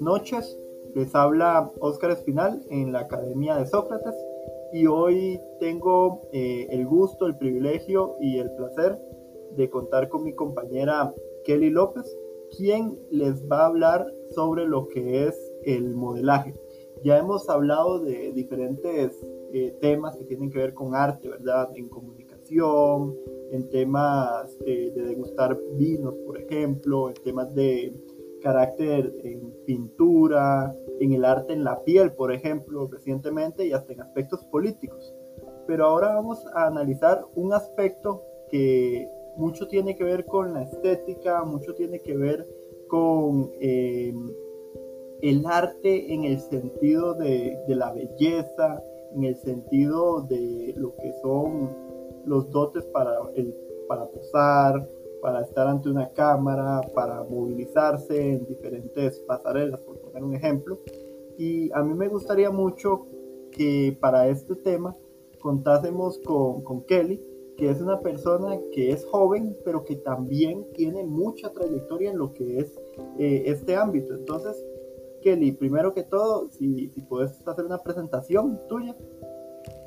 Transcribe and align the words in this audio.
Noches, 0.00 0.56
les 0.94 1.14
habla 1.14 1.72
Óscar 1.80 2.12
Espinal 2.12 2.62
en 2.70 2.92
la 2.92 3.00
Academia 3.00 3.56
de 3.56 3.66
Sócrates 3.66 4.14
y 4.72 4.86
hoy 4.86 5.40
tengo 5.58 6.28
eh, 6.32 6.68
el 6.70 6.86
gusto, 6.86 7.26
el 7.26 7.36
privilegio 7.36 8.16
y 8.20 8.38
el 8.38 8.50
placer 8.52 8.98
de 9.56 9.68
contar 9.68 10.08
con 10.08 10.22
mi 10.22 10.34
compañera 10.34 11.12
Kelly 11.44 11.70
López, 11.70 12.16
quien 12.56 12.98
les 13.10 13.44
va 13.50 13.62
a 13.62 13.66
hablar 13.66 14.06
sobre 14.34 14.66
lo 14.66 14.86
que 14.88 15.26
es 15.26 15.52
el 15.64 15.94
modelaje. 15.94 16.54
Ya 17.02 17.18
hemos 17.18 17.48
hablado 17.48 17.98
de 18.00 18.32
diferentes 18.32 19.18
eh, 19.52 19.76
temas 19.80 20.16
que 20.16 20.24
tienen 20.24 20.50
que 20.50 20.58
ver 20.58 20.74
con 20.74 20.94
arte, 20.94 21.28
¿verdad? 21.28 21.70
En 21.74 21.88
comunicación, 21.88 23.16
en 23.50 23.68
temas 23.68 24.56
eh, 24.64 24.92
de 24.94 25.02
degustar 25.02 25.58
vinos, 25.74 26.14
por 26.26 26.38
ejemplo, 26.38 27.08
en 27.08 27.14
temas 27.14 27.54
de 27.54 27.92
carácter 28.40 29.12
en 29.24 29.52
pintura, 29.66 30.74
en 31.00 31.12
el 31.12 31.24
arte 31.24 31.52
en 31.52 31.64
la 31.64 31.82
piel, 31.84 32.12
por 32.12 32.32
ejemplo, 32.32 32.88
recientemente, 32.88 33.66
y 33.66 33.72
hasta 33.72 33.92
en 33.92 34.00
aspectos 34.00 34.44
políticos. 34.46 35.14
Pero 35.66 35.86
ahora 35.86 36.14
vamos 36.14 36.44
a 36.54 36.66
analizar 36.66 37.24
un 37.34 37.52
aspecto 37.52 38.22
que 38.50 39.08
mucho 39.36 39.68
tiene 39.68 39.96
que 39.96 40.04
ver 40.04 40.24
con 40.26 40.54
la 40.54 40.62
estética, 40.62 41.44
mucho 41.44 41.74
tiene 41.74 42.00
que 42.00 42.16
ver 42.16 42.46
con 42.88 43.50
eh, 43.60 44.14
el 45.22 45.46
arte 45.46 46.12
en 46.12 46.24
el 46.24 46.40
sentido 46.40 47.14
de, 47.14 47.58
la 47.68 47.92
belleza, 47.92 48.82
en 49.14 49.24
el 49.24 49.36
sentido 49.36 50.22
de 50.22 50.74
lo 50.76 50.94
que 50.96 51.12
son 51.22 51.70
los 52.24 52.50
dotes 52.50 52.84
para 52.86 54.06
posar, 54.06 54.88
para 55.20 55.42
estar 55.42 55.66
ante 55.66 55.88
una 55.88 56.12
cámara, 56.12 56.80
para 56.94 57.22
movilizarse 57.24 58.34
en 58.34 58.46
diferentes 58.46 59.18
pasarelas, 59.20 59.80
por 59.80 59.98
poner 59.98 60.22
un 60.22 60.34
ejemplo. 60.34 60.78
Y 61.36 61.70
a 61.72 61.82
mí 61.82 61.94
me 61.94 62.08
gustaría 62.08 62.50
mucho 62.50 63.06
que 63.50 63.96
para 64.00 64.28
este 64.28 64.54
tema 64.56 64.96
contásemos 65.40 66.18
con, 66.18 66.62
con 66.62 66.82
Kelly, 66.82 67.20
que 67.56 67.70
es 67.70 67.80
una 67.80 68.00
persona 68.00 68.58
que 68.72 68.92
es 68.92 69.04
joven, 69.04 69.56
pero 69.64 69.84
que 69.84 69.96
también 69.96 70.66
tiene 70.74 71.04
mucha 71.04 71.52
trayectoria 71.52 72.10
en 72.10 72.18
lo 72.18 72.32
que 72.32 72.58
es 72.58 72.78
eh, 73.18 73.42
este 73.46 73.74
ámbito. 73.74 74.14
Entonces, 74.14 74.64
Kelly, 75.22 75.52
primero 75.52 75.92
que 75.92 76.04
todo, 76.04 76.48
si, 76.50 76.88
si 76.90 77.00
puedes 77.02 77.46
hacer 77.46 77.64
una 77.64 77.78
presentación 77.78 78.60
tuya. 78.68 78.96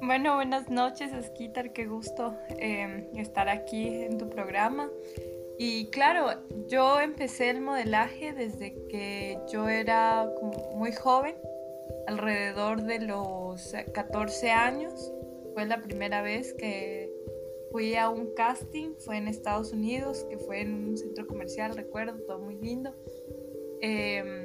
Bueno, 0.01 0.35
buenas 0.35 0.69
noches, 0.69 1.11
Skitter, 1.25 1.73
qué 1.73 1.85
gusto 1.85 2.35
eh, 2.49 3.09
estar 3.15 3.49
aquí 3.49 3.87
en 3.87 4.17
tu 4.17 4.29
programa. 4.29 4.89
Y 5.57 5.91
claro, 5.91 6.27
yo 6.67 6.99
empecé 6.99 7.49
el 7.49 7.61
modelaje 7.61 8.33
desde 8.33 8.73
que 8.87 9.37
yo 9.51 9.69
era 9.69 10.27
muy 10.75 10.91
joven, 10.91 11.35
alrededor 12.07 12.81
de 12.81 12.99
los 12.99 13.73
14 13.93 14.49
años. 14.49 15.13
Fue 15.53 15.65
la 15.65 15.81
primera 15.81 16.21
vez 16.21 16.53
que 16.53 17.13
fui 17.71 17.95
a 17.95 18.09
un 18.09 18.33
casting, 18.33 18.95
fue 18.97 19.17
en 19.17 19.27
Estados 19.27 19.71
Unidos, 19.71 20.25
que 20.29 20.37
fue 20.37 20.61
en 20.61 20.89
un 20.89 20.97
centro 20.97 21.27
comercial, 21.27 21.75
recuerdo, 21.75 22.17
todo 22.25 22.39
muy 22.39 22.55
lindo. 22.55 22.93
Eh, 23.81 24.40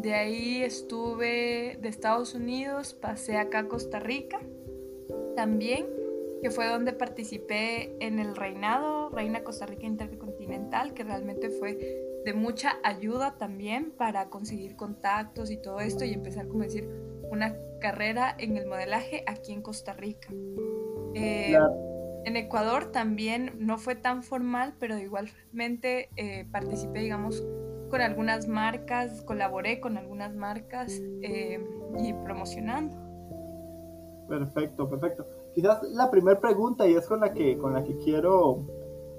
de 0.00 0.14
ahí 0.14 0.62
estuve 0.62 1.78
de 1.80 1.88
Estados 1.88 2.34
Unidos, 2.34 2.94
pasé 2.94 3.36
acá 3.36 3.60
a 3.60 3.68
Costa 3.68 4.00
Rica 4.00 4.40
también, 5.36 5.86
que 6.42 6.50
fue 6.50 6.66
donde 6.68 6.92
participé 6.92 7.94
en 8.00 8.18
el 8.18 8.34
reinado, 8.34 9.10
Reina 9.10 9.42
Costa 9.42 9.66
Rica 9.66 9.86
Intercontinental, 9.86 10.94
que 10.94 11.04
realmente 11.04 11.50
fue 11.50 11.78
de 12.24 12.32
mucha 12.32 12.78
ayuda 12.82 13.36
también 13.36 13.90
para 13.90 14.30
conseguir 14.30 14.76
contactos 14.76 15.50
y 15.50 15.56
todo 15.56 15.80
esto 15.80 16.04
y 16.04 16.12
empezar, 16.12 16.48
como 16.48 16.62
decir, 16.62 16.88
una 17.30 17.56
carrera 17.80 18.34
en 18.38 18.56
el 18.56 18.66
modelaje 18.66 19.22
aquí 19.26 19.52
en 19.52 19.62
Costa 19.62 19.92
Rica. 19.92 20.28
Eh, 21.14 21.58
en 22.24 22.36
Ecuador 22.36 22.92
también 22.92 23.52
no 23.58 23.78
fue 23.78 23.94
tan 23.94 24.22
formal, 24.22 24.74
pero 24.78 24.98
igualmente 24.98 26.10
eh, 26.16 26.46
participé, 26.50 27.00
digamos, 27.00 27.42
con 27.90 28.00
algunas 28.00 28.48
marcas, 28.48 29.22
colaboré 29.22 29.80
con 29.80 29.98
algunas 29.98 30.34
marcas 30.34 31.00
eh, 31.22 31.62
y 32.02 32.12
promocionando. 32.24 32.96
Perfecto, 34.28 34.88
perfecto. 34.88 35.26
Quizás 35.54 35.82
la 35.90 36.10
primera 36.10 36.38
pregunta 36.40 36.86
y 36.86 36.94
es 36.94 37.06
con 37.06 37.20
la 37.20 37.34
que, 37.34 37.58
con 37.58 37.74
la 37.74 37.82
que 37.82 37.96
quiero 37.96 38.64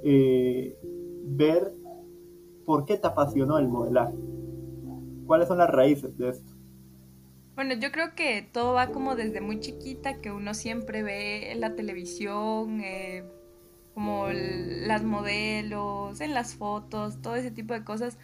eh, 0.03 0.77
ver 1.25 1.73
por 2.65 2.85
qué 2.85 2.97
te 2.97 3.07
apasionó 3.07 3.57
el 3.57 3.67
modelaje. 3.67 4.15
¿Cuáles 5.27 5.47
son 5.47 5.57
las 5.57 5.69
raíces 5.69 6.17
de 6.17 6.29
esto? 6.29 6.53
Bueno, 7.55 7.75
yo 7.75 7.91
creo 7.91 8.15
que 8.15 8.49
todo 8.53 8.73
va 8.73 8.87
como 8.87 9.15
desde 9.15 9.41
muy 9.41 9.59
chiquita, 9.59 10.21
que 10.21 10.31
uno 10.31 10.53
siempre 10.53 11.03
ve 11.03 11.51
en 11.51 11.59
la 11.59 11.75
televisión, 11.75 12.81
eh, 12.81 13.25
como 13.93 14.27
las 14.29 15.03
modelos, 15.03 16.21
en 16.21 16.33
las 16.33 16.55
fotos, 16.55 17.21
todo 17.21 17.35
ese 17.35 17.51
tipo 17.51 17.73
de 17.73 17.83
cosas 17.83 18.17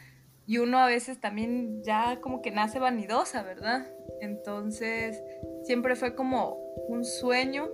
y 0.47 0.59
uno 0.59 0.80
a 0.80 0.88
veces 0.88 1.19
también 1.19 1.84
ya 1.84 2.22
como 2.22 2.41
que 2.41 2.52
nace 2.52 2.80
vanidosa, 2.80 3.44
¿verdad? 3.44 3.85
Entonces 4.22 5.22
siempre 5.63 5.97
fue 5.97 6.16
como 6.16 6.58
un 6.88 7.03
sueño 7.03 7.69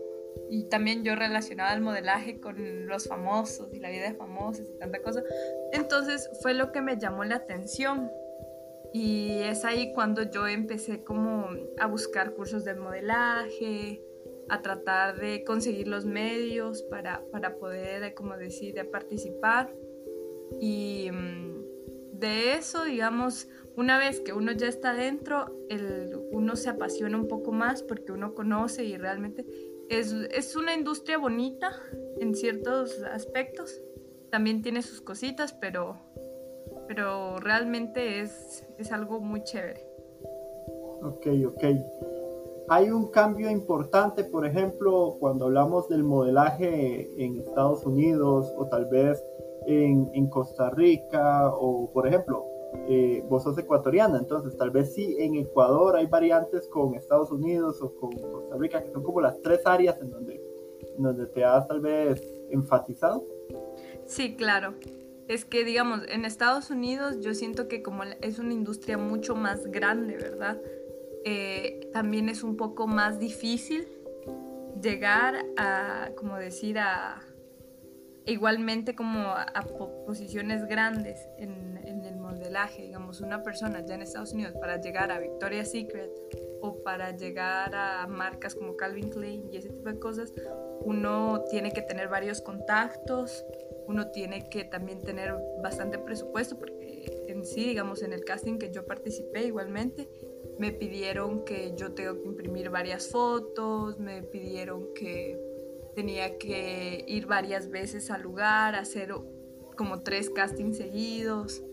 y 0.50 0.64
también 0.70 1.04
yo 1.04 1.16
relacionaba 1.16 1.72
el 1.74 1.82
modelaje 1.82 2.40
con 2.40 2.88
los 2.88 3.08
famosos 3.08 3.72
y 3.74 3.80
la 3.80 3.92
vida 3.92 4.10
de 4.10 4.16
famosos 4.16 4.68
y 4.68 4.80
tanta 4.80 5.02
cosa. 5.04 5.22
Entonces 5.72 6.28
fue 6.42 6.56
lo 6.56 6.72
que 6.72 6.82
me 6.82 6.98
llamó 6.98 7.24
la 7.24 7.36
atención 7.36 8.12
y 8.92 9.42
es 9.44 9.66
ahí 9.66 9.94
cuando 9.94 10.24
yo 10.24 10.48
empecé 10.48 11.04
como 11.04 11.50
a 11.78 11.86
buscar 11.86 12.34
cursos 12.34 12.66
de 12.66 12.74
modelaje, 12.74 14.02
a 14.50 14.64
tratar 14.64 15.20
de 15.20 15.44
conseguir 15.44 15.88
los 15.88 16.06
medios 16.06 16.82
para, 16.84 17.24
para 17.32 17.56
poder, 17.58 18.16
como 18.16 18.36
decir, 18.36 18.76
participar 18.92 19.72
y 20.60 21.10
mm, 21.12 21.53
de 22.28 22.54
eso, 22.54 22.86
digamos, 22.86 23.48
una 23.76 23.98
vez 23.98 24.22
que 24.22 24.34
uno 24.34 24.52
ya 24.54 24.68
está 24.68 24.94
dentro, 24.94 25.54
el, 25.70 26.16
uno 26.32 26.56
se 26.56 26.70
apasiona 26.70 27.18
un 27.18 27.28
poco 27.28 27.52
más 27.52 27.84
porque 27.84 28.12
uno 28.12 28.34
conoce 28.34 28.86
y 28.86 28.98
realmente 28.98 29.46
es, 29.90 30.14
es 30.32 30.56
una 30.56 30.74
industria 30.74 31.18
bonita 31.18 31.72
en 32.20 32.34
ciertos 32.34 33.04
aspectos. 33.04 33.82
También 34.32 34.62
tiene 34.62 34.82
sus 34.82 35.02
cositas, 35.02 35.54
pero, 35.54 35.98
pero 36.88 37.40
realmente 37.40 38.22
es, 38.22 38.66
es 38.78 38.92
algo 38.92 39.20
muy 39.20 39.44
chévere. 39.44 39.86
Ok, 41.02 41.28
ok. 41.48 41.64
Hay 42.70 42.90
un 42.90 43.12
cambio 43.12 43.52
importante, 43.52 44.24
por 44.24 44.46
ejemplo, 44.46 45.18
cuando 45.20 45.46
hablamos 45.46 45.90
del 45.90 46.04
modelaje 46.04 47.12
en 47.18 47.40
Estados 47.40 47.86
Unidos 47.86 48.52
o 48.56 48.68
tal 48.68 48.86
vez 48.86 49.22
en, 49.68 50.28
Costa 50.28 50.69
Rica 50.69 51.50
o, 51.50 51.91
por 51.91 52.07
ejemplo, 52.07 52.45
eh, 52.88 53.24
vos 53.30 53.44
sos 53.44 53.57
ecuatoriana, 53.57 54.18
entonces 54.18 54.57
tal 54.57 54.71
vez 54.71 54.94
sí 54.94 55.15
en 55.19 55.36
Ecuador 55.36 55.95
hay 55.95 56.07
variantes 56.07 56.68
con 56.68 56.95
Estados 56.95 57.31
Unidos 57.31 57.81
o 57.81 57.94
con 57.95 58.12
Costa 58.12 58.56
Rica, 58.57 58.83
que 58.83 58.92
son 58.92 59.04
como 59.04 59.21
las 59.21 59.39
tres 59.42 59.65
áreas 59.65 60.00
en 60.01 60.10
donde, 60.10 60.42
en 60.98 61.04
donde 61.04 61.27
te 61.27 61.44
has 61.44 61.68
tal 61.68 61.81
vez 61.81 62.21
enfatizado. 62.50 63.24
Sí, 64.06 64.36
claro. 64.36 64.74
Es 65.27 65.45
que, 65.45 65.63
digamos, 65.63 66.01
en 66.09 66.25
Estados 66.25 66.69
Unidos 66.69 67.21
yo 67.21 67.33
siento 67.33 67.68
que 67.68 67.81
como 67.81 68.04
es 68.04 68.39
una 68.39 68.54
industria 68.54 68.98
mucho 68.98 69.36
más 69.36 69.68
grande, 69.68 70.18
¿verdad? 70.18 70.62
Eh, 71.25 71.89
también 71.94 72.27
es 72.27 72.44
un 72.44 72.57
poco 72.57 72.88
más 72.88 73.19
difícil 73.19 73.88
llegar 74.81 75.45
a, 75.56 76.09
como 76.18 76.38
decir, 76.38 76.77
a, 76.77 77.21
igualmente 78.25 78.96
como 78.96 79.20
a, 79.20 79.46
posiciones 80.06 80.66
grandes 80.68 81.28
en, 81.38 81.74
el 81.84 82.16
modelaje, 82.18 82.84
digamos, 82.84 83.22
una 83.22 83.44
persona 83.44 83.86
ya 83.86 83.96
en 83.96 84.02
Estados 84.02 84.34
Unidos 84.34 84.54
para 84.60 84.80
llegar 84.81 85.12
a 85.12 85.20
Victoria's 85.20 85.72
Secret 85.72 86.12
o 86.62 86.81
para 86.84 87.16
llegar 87.16 87.74
a 87.75 88.08
marcas 88.08 88.56
como 88.56 88.75
Calvin 88.75 89.10
Klein 89.10 89.50
y 89.52 89.58
ese 89.58 89.70
tipo 89.70 89.90
de 89.90 90.00
cosas, 90.00 90.34
uno 90.81 91.44
tiene 91.50 91.72
que 91.72 91.81
tener 91.81 92.08
varios 92.08 92.42
contactos, 92.42 93.46
uno 93.88 94.08
tiene 94.12 94.50
que 94.50 94.64
también 94.64 95.02
tener 95.02 95.36
bastante 95.62 95.98
presupuesto 95.98 96.58
porque 96.58 97.26
en 97.28 97.46
sí, 97.46 97.68
digamos, 97.68 98.02
en 98.02 98.14
el 98.14 98.24
casting 98.24 98.58
que 98.58 98.72
yo 98.72 98.86
participé 98.86 99.46
igualmente, 99.46 100.10
me 100.58 100.72
pidieron 100.72 101.44
que 101.46 101.74
yo 101.76 101.94
tengo 101.94 102.22
que 102.22 102.28
imprimir 102.28 102.69
varias 102.69 103.10
fotos, 103.10 104.00
me 104.00 104.24
pidieron 104.24 104.94
que 104.94 105.40
tenía 105.95 106.38
que 106.38 107.04
ir 107.07 107.28
varias 107.28 107.69
veces 107.69 108.12
al 108.12 108.22
lugar, 108.22 108.75
hacer 108.75 109.13
como 109.75 110.01
tres 110.01 110.30
castings 110.30 110.78
seguidos. 110.78 111.63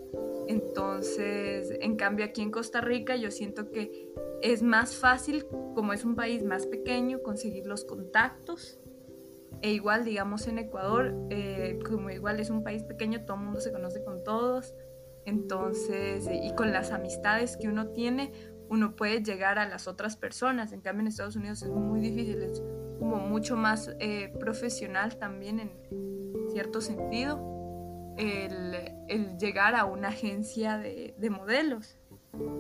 Entonces, 0.49 1.73
en 1.81 1.97
cambio 1.97 2.25
aquí 2.25 2.43
en 2.43 2.51
Costa 2.51 2.81
Rica 2.81 3.17
yo 3.17 3.31
siento 3.31 3.71
que 3.71 4.09
es 4.43 4.63
más 4.63 4.97
fácil, 4.97 5.47
como 5.75 5.93
es 5.93 6.05
un 6.05 6.17
país 6.17 6.43
más 6.43 6.67
pequeño, 6.67 7.23
conseguir 7.23 7.67
los 7.67 7.85
contactos. 7.85 8.79
E 9.63 9.73
igual, 9.73 10.05
digamos, 10.05 10.47
en 10.47 10.59
Ecuador, 10.59 11.15
eh, 11.29 11.79
como 11.89 12.11
igual 12.11 12.41
es 12.41 12.51
un 12.51 12.65
país 12.65 12.83
pequeño, 12.83 13.25
todo 13.25 13.37
el 13.37 13.45
mundo 13.45 13.61
se 13.61 13.73
conoce 13.73 14.03
con 14.03 14.25
todos. 14.25 14.75
Entonces, 15.27 16.29
y 16.33 16.55
con 16.55 16.73
las 16.73 16.93
amistades 16.93 17.57
que 17.57 17.69
uno 17.69 17.89
tiene, 17.89 18.33
uno 18.71 18.97
puede 18.97 19.23
llegar 19.23 19.59
a 19.59 19.69
las 19.69 19.87
otras 19.87 20.17
personas. 20.17 20.73
En 20.73 20.81
cambio, 20.81 21.03
en 21.03 21.09
Estados 21.09 21.37
Unidos 21.37 21.63
es 21.63 21.71
muy 21.71 22.01
difícil, 22.01 22.43
como 23.01 23.17
mucho 23.17 23.57
más 23.57 23.91
eh, 23.99 24.33
profesional 24.39 25.17
también 25.17 25.59
en 25.59 25.73
cierto 26.53 26.81
sentido 26.81 28.15
el, 28.17 29.37
llegar 29.39 29.75
a 29.75 29.87
una 29.87 30.09
agencia 30.09 30.79
de, 30.79 31.15
de, 31.19 31.31
modelos. 31.31 31.99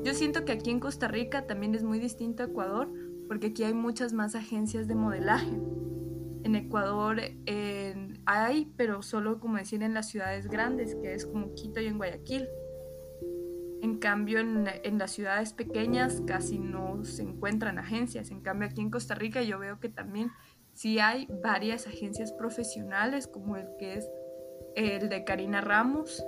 Yo 0.02 0.14
siento 0.14 0.44
que 0.44 0.52
aquí 0.52 0.70
en 0.70 0.80
Costa 0.80 1.06
Rica 1.06 1.46
también 1.46 1.74
es 1.74 1.84
muy 1.84 2.00
distinto 2.00 2.42
a 2.42 2.46
Ecuador 2.46 2.90
porque 3.28 3.48
aquí 3.48 3.62
hay 3.62 3.74
muchas 3.74 4.12
más 4.12 4.34
agencias 4.34 4.88
de 4.88 4.94
modelaje. 4.94 5.60
En 6.42 6.56
Ecuador 6.56 7.20
hay, 8.26 8.72
pero 8.76 9.02
solo 9.02 9.38
como 9.38 9.58
decir 9.58 9.82
en 9.82 9.94
las 9.94 10.08
ciudades 10.08 10.48
grandes, 10.48 10.96
que 10.96 11.14
es 11.14 11.26
como 11.26 11.54
Quito 11.54 11.80
y 11.80 11.86
en 11.86 11.98
Guayaquil. 11.98 12.48
En 13.82 13.98
cambio, 13.98 14.40
en, 14.40 14.66
en, 14.84 14.98
las 14.98 15.12
ciudades 15.12 15.52
pequeñas 15.52 16.22
casi 16.26 16.58
no 16.58 17.04
se 17.04 17.22
encuentran 17.22 17.78
agencias. 17.78 18.30
En 18.30 18.40
cambio, 18.40 18.68
aquí 18.68 18.80
en 18.80 18.90
Costa 18.90 19.14
Rica 19.14 19.42
yo 19.42 19.58
veo 19.58 19.80
que 19.80 19.88
también 19.88 20.30
sí 20.74 20.98
hay 20.98 21.26
varias 21.42 21.86
agencias 21.86 22.32
profesionales, 22.32 23.26
como 23.26 23.56
el 23.56 23.68
que 23.78 23.94
es 23.94 24.08
el 24.74 25.08
de 25.08 25.24
Karina 25.24 25.60
Ramos. 25.60 26.24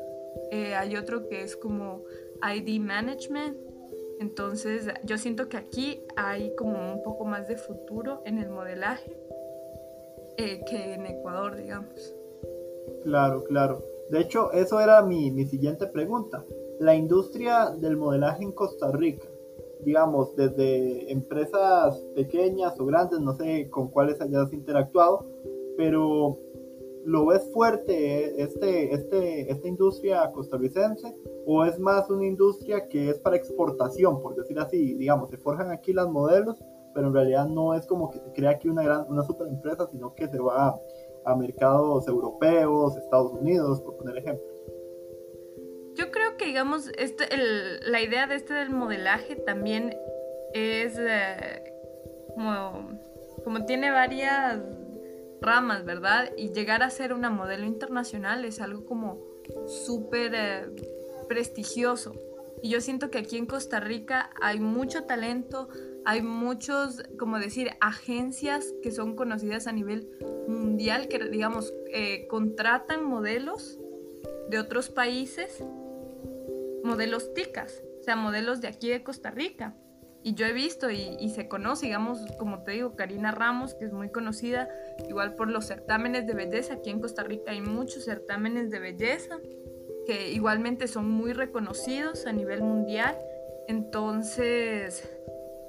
Eh, 0.50 0.74
hay 0.74 0.96
otro 0.96 1.28
que 1.28 1.42
es 1.42 1.56
como 1.56 2.02
ID 2.42 2.80
Management. 2.80 3.56
Entonces, 4.20 4.88
yo 5.04 5.18
siento 5.18 5.48
que 5.48 5.56
aquí 5.56 6.02
hay 6.16 6.54
como 6.54 6.92
un 6.92 7.02
poco 7.02 7.24
más 7.24 7.48
de 7.48 7.56
futuro 7.56 8.22
en 8.24 8.38
el 8.38 8.50
modelaje 8.50 9.16
eh, 10.36 10.64
que 10.64 10.94
en 10.94 11.06
Ecuador, 11.06 11.56
digamos. 11.56 12.14
Claro, 13.02 13.44
claro. 13.44 13.82
De 14.10 14.20
hecho, 14.20 14.52
eso 14.52 14.80
era 14.80 15.02
mi, 15.02 15.30
mi 15.30 15.46
siguiente 15.46 15.86
pregunta. 15.86 16.44
La 16.80 16.94
industria 16.94 17.70
del 17.70 17.96
modelaje 17.96 18.42
en 18.42 18.52
Costa 18.52 18.90
Rica, 18.92 19.28
digamos, 19.84 20.34
desde 20.36 21.10
empresas 21.12 22.04
pequeñas 22.14 22.78
o 22.78 22.86
grandes, 22.86 23.20
no 23.20 23.34
sé 23.34 23.68
con 23.70 23.88
cuáles 23.88 24.20
hayas 24.20 24.52
interactuado, 24.52 25.26
pero 25.76 26.38
¿lo 27.04 27.26
ves 27.26 27.48
fuerte 27.52 28.42
este, 28.42 28.94
este, 28.94 29.50
esta 29.50 29.68
industria 29.68 30.30
costarricense 30.32 31.16
o 31.46 31.64
es 31.64 31.78
más 31.78 32.08
una 32.10 32.26
industria 32.26 32.88
que 32.88 33.10
es 33.10 33.18
para 33.18 33.36
exportación, 33.36 34.22
por 34.22 34.34
decir 34.34 34.58
así? 34.58 34.94
Digamos, 34.94 35.30
se 35.30 35.38
forjan 35.38 35.70
aquí 35.70 35.92
las 35.92 36.08
modelos, 36.08 36.62
pero 36.94 37.08
en 37.08 37.14
realidad 37.14 37.46
no 37.48 37.74
es 37.74 37.86
como 37.86 38.10
que 38.10 38.18
se 38.18 38.32
crea 38.32 38.50
aquí 38.50 38.68
una, 38.68 38.82
gran, 38.82 39.06
una 39.08 39.24
super 39.24 39.48
empresa, 39.48 39.88
sino 39.90 40.14
que 40.14 40.28
se 40.28 40.38
va 40.38 40.68
a, 40.68 40.80
a 41.24 41.36
mercados 41.36 42.06
europeos, 42.06 42.96
Estados 42.96 43.32
Unidos, 43.32 43.80
por 43.80 43.96
poner 43.96 44.18
ejemplos. 44.18 44.51
Que, 46.38 46.46
digamos, 46.46 46.90
este, 46.96 47.32
el, 47.34 47.80
la 47.90 48.00
idea 48.00 48.26
de 48.26 48.36
este 48.36 48.54
del 48.54 48.70
modelaje 48.70 49.36
también 49.36 49.96
es 50.52 50.96
eh, 50.98 51.62
como, 52.34 52.98
como 53.44 53.64
tiene 53.64 53.90
varias 53.90 54.60
ramas, 55.40 55.84
¿verdad? 55.84 56.30
Y 56.36 56.52
llegar 56.52 56.82
a 56.82 56.90
ser 56.90 57.12
una 57.12 57.30
modelo 57.30 57.66
internacional 57.66 58.44
es 58.44 58.60
algo 58.60 58.86
como 58.86 59.20
súper 59.66 60.32
eh, 60.34 60.66
prestigioso. 61.28 62.14
Y 62.62 62.70
yo 62.70 62.80
siento 62.80 63.10
que 63.10 63.18
aquí 63.18 63.36
en 63.36 63.46
Costa 63.46 63.80
Rica 63.80 64.30
hay 64.40 64.60
mucho 64.60 65.04
talento, 65.04 65.68
hay 66.04 66.22
muchos, 66.22 67.02
como 67.18 67.38
decir, 67.38 67.70
agencias 67.80 68.72
que 68.82 68.92
son 68.92 69.16
conocidas 69.16 69.66
a 69.66 69.72
nivel 69.72 70.08
mundial, 70.46 71.08
que 71.08 71.18
digamos, 71.28 71.74
eh, 71.92 72.26
contratan 72.28 73.04
modelos 73.04 73.80
de 74.48 74.58
otros 74.58 74.90
países, 74.90 75.64
modelos 76.84 77.34
ticas, 77.34 77.82
o 78.00 78.02
sea, 78.02 78.16
modelos 78.16 78.60
de 78.60 78.68
aquí 78.68 78.88
de 78.90 79.02
Costa 79.02 79.30
Rica. 79.30 79.74
Y 80.24 80.34
yo 80.34 80.46
he 80.46 80.52
visto 80.52 80.88
y, 80.90 81.28
se 81.30 81.48
conoce, 81.48 81.86
digamos, 81.86 82.20
como 82.38 82.62
te 82.62 82.72
digo, 82.72 82.94
Karina 82.94 83.32
Ramos, 83.32 83.74
que 83.74 83.86
es 83.86 83.92
muy 83.92 84.10
conocida, 84.10 84.68
igual 85.08 85.34
por 85.34 85.48
los 85.48 85.66
certámenes 85.66 86.28
de 86.28 86.34
belleza. 86.34 86.74
Aquí 86.74 86.90
en 86.90 87.00
Costa 87.00 87.24
Rica 87.24 87.50
hay 87.50 87.60
muchos 87.60 88.04
certámenes 88.04 88.70
de 88.70 88.78
belleza 88.78 89.40
que 90.06 90.30
igualmente 90.30 90.86
son 90.86 91.10
muy 91.10 91.32
reconocidos 91.32 92.26
a 92.26 92.32
nivel 92.32 92.62
mundial. 92.62 93.18
Entonces, 93.66 95.08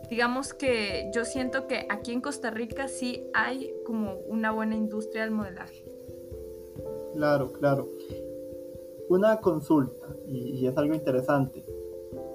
digamos 0.07 0.53
que 0.53 1.09
yo 1.13 1.25
siento 1.25 1.65
que 1.65 1.87
aquí 1.89 2.11
en 2.11 2.21
Costa 2.21 2.51
Rica 2.51 2.87
sí 2.87 3.25
hay 3.33 3.73
como 3.85 4.17
una 4.27 4.51
buena 4.51 4.75
industria 4.75 5.23
del 5.23 5.31
modelaje. 5.31 5.83
Claro, 7.15 7.53
claro. 7.53 7.89
Una 9.09 9.39
consulta, 9.39 10.07
y 10.31 10.65
es 10.65 10.77
algo 10.77 10.93
interesante. 10.93 11.65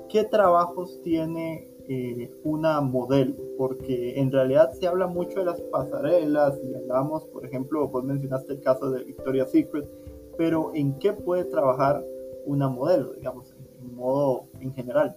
¿Qué 0.08 0.24
trabajos 0.24 1.00
tiene 1.02 1.68
eh, 1.90 2.30
una 2.44 2.82
modelo, 2.82 3.34
porque 3.56 4.20
en 4.20 4.30
realidad 4.30 4.72
se 4.72 4.86
habla 4.86 5.06
mucho 5.06 5.38
de 5.38 5.46
las 5.46 5.58
pasarelas 5.62 6.60
y 6.62 6.74
hablamos, 6.74 7.24
por 7.24 7.46
ejemplo, 7.46 7.88
vos 7.88 8.04
mencionaste 8.04 8.52
el 8.52 8.60
caso 8.60 8.90
de 8.90 9.04
Victoria's 9.04 9.50
Secret, 9.50 9.88
pero 10.36 10.70
¿en 10.74 10.98
qué 10.98 11.14
puede 11.14 11.44
trabajar 11.44 12.04
una 12.44 12.68
modelo, 12.68 13.14
digamos, 13.14 13.54
en, 13.80 13.94
modo 13.94 14.44
en 14.60 14.74
general? 14.74 15.16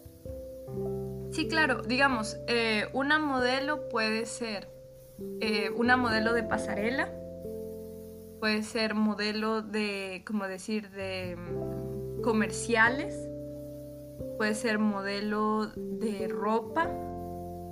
Sí, 1.31 1.49
claro, 1.49 1.81
digamos, 1.81 2.39
eh, 2.47 2.85
una 2.93 3.19
modelo 3.19 3.89
puede 3.89 4.25
ser 4.25 4.69
eh, 5.41 5.71
una 5.75 5.97
modelo 5.97 6.31
de 6.31 6.43
pasarela, 6.43 7.13
puede 8.41 8.63
ser 8.63 8.95
modelo 8.95 9.61
de, 9.61 10.23
como 10.25 10.47
decir, 10.47 10.89
de 10.89 11.37
mm, 11.37 12.21
comerciales, 12.23 13.15
puede 14.37 14.55
ser 14.55 14.79
modelo 14.79 15.67
de 15.75 16.27
ropa 16.27 16.89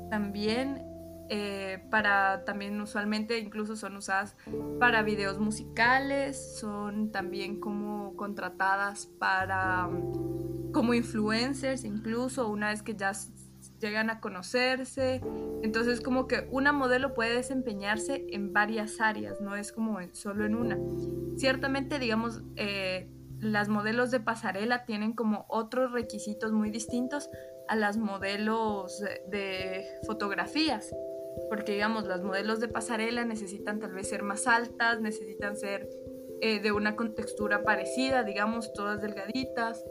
también. 0.09 0.85
Eh, 1.31 1.85
para 1.91 2.43
también 2.43 2.81
usualmente 2.81 3.37
incluso 3.37 3.75
son 3.75 3.97
usadas 3.97 4.35
para 4.79 5.03
videos 5.03 5.37
musicales, 5.37 6.57
son 6.59 7.11
también 7.11 7.59
como 7.59 8.15
contratadas 8.15 9.05
para 9.05 9.87
mm, 9.87 10.71
como 10.71 10.95
influencers 10.95 11.83
incluso 11.83 12.47
una 12.47 12.69
vez 12.69 12.81
que 12.81 12.95
ya 12.95 13.13
llegan 13.79 14.09
a 14.09 14.19
conocerse. 14.19 15.21
Entonces 15.63 16.01
como 16.01 16.27
que 16.27 16.47
una 16.51 16.71
modelo 16.71 17.13
puede 17.13 17.35
desempeñarse 17.35 18.25
en 18.29 18.53
varias 18.53 19.01
áreas, 19.01 19.41
no 19.41 19.55
es 19.55 19.71
como 19.71 19.99
solo 20.13 20.45
en 20.45 20.55
una. 20.55 20.77
Ciertamente 21.37 21.99
digamos 21.99 22.41
eh, 22.55 23.09
las 23.41 23.69
modelos 23.69 24.11
de 24.11 24.19
pasarela 24.19 24.85
tienen 24.85 25.13
como 25.13 25.45
otros 25.47 25.91
requisitos 25.91 26.51
muy 26.51 26.69
distintos 26.69 27.29
a 27.67 27.75
las 27.75 27.97
modelos 27.97 29.01
de 29.27 29.85
fotografías. 30.05 30.93
Porque 31.49 31.73
digamos, 31.73 32.05
las 32.05 32.21
modelos 32.21 32.59
de 32.59 32.67
pasarela 32.67 33.23
necesitan 33.23 33.79
tal 33.79 33.93
vez 33.93 34.09
ser 34.09 34.23
más 34.23 34.47
altas, 34.47 34.99
necesitan 34.99 35.55
ser 35.55 35.87
eh, 36.41 36.59
de 36.59 36.71
una 36.71 36.95
contextura 36.95 37.63
parecida, 37.63 38.23
digamos, 38.23 38.73
todas 38.73 39.01
delgaditas. 39.01 39.83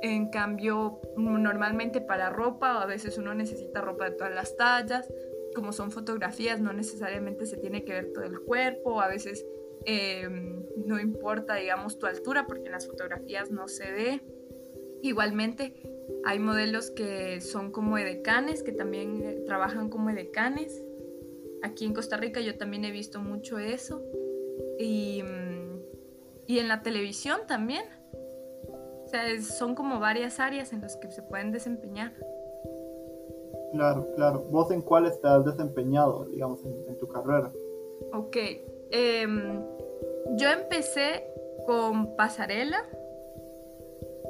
En 0.00 0.30
cambio, 0.30 1.00
normalmente 1.16 2.00
para 2.00 2.30
ropa, 2.30 2.82
a 2.82 2.86
veces 2.86 3.18
uno 3.18 3.34
necesita 3.34 3.80
ropa 3.80 4.06
de 4.06 4.12
todas 4.12 4.34
las 4.34 4.56
tallas. 4.56 5.12
Como 5.54 5.72
son 5.72 5.90
fotografías, 5.90 6.60
no 6.60 6.72
necesariamente 6.72 7.46
se 7.46 7.58
tiene 7.58 7.84
que 7.84 7.92
ver 7.92 8.12
todo 8.12 8.24
el 8.24 8.40
cuerpo, 8.40 9.02
a 9.02 9.08
veces 9.08 9.44
Em, 9.84 10.64
no 10.86 11.00
importa, 11.00 11.54
digamos, 11.54 11.98
tu 11.98 12.06
altura, 12.06 12.46
porque 12.46 12.66
en 12.66 12.72
las 12.72 12.86
fotografías 12.86 13.50
no 13.50 13.68
se 13.68 13.90
ve. 13.90 14.22
Igualmente, 15.02 15.74
hay 16.24 16.38
modelos 16.38 16.90
que 16.90 17.40
son 17.40 17.72
como 17.72 17.98
edecanes, 17.98 18.62
que 18.62 18.72
también 18.72 19.22
eh, 19.22 19.42
trabajan 19.46 19.88
como 19.88 20.10
edecanes. 20.10 20.82
Aquí 21.62 21.84
en 21.84 21.94
Costa 21.94 22.16
Rica 22.16 22.40
yo 22.40 22.56
también 22.56 22.84
he 22.84 22.90
visto 22.90 23.20
mucho 23.20 23.58
eso. 23.58 24.04
Y, 24.78 25.22
mm, 25.22 25.80
y 26.46 26.58
en 26.58 26.68
la 26.68 26.82
televisión 26.82 27.40
también. 27.46 27.84
Son 29.42 29.74
como 29.74 30.00
varias 30.00 30.40
áreas 30.40 30.72
en 30.72 30.80
las 30.80 30.96
que 30.96 31.10
se 31.10 31.22
pueden 31.22 31.52
desempeñar. 31.52 32.12
Claro, 33.72 34.06
claro. 34.14 34.40
¿Vos 34.50 34.70
en 34.70 34.82
cuál 34.82 35.06
estás 35.06 35.44
desempeñado, 35.44 36.26
digamos, 36.26 36.64
en, 36.64 36.74
en 36.88 36.98
tu 36.98 37.08
carrera? 37.08 37.50
Ok, 38.12 38.36
Em, 38.92 39.64
yo 40.36 40.50
empecé 40.50 41.24
con 41.64 42.14
pasarela 42.14 42.86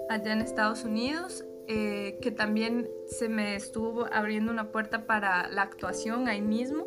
allá 0.09 0.33
en 0.33 0.41
Estados 0.41 0.85
Unidos, 0.85 1.45
eh, 1.67 2.21
que 2.23 2.31
también 2.31 2.89
se 3.07 3.29
me 3.29 3.57
estuvo 3.57 4.07
abriendo 4.13 4.53
una 4.53 4.71
puerta 4.71 5.05
para 5.05 5.49
la 5.49 5.63
actuación 5.63 6.29
ahí 6.29 6.43
mismo, 6.43 6.87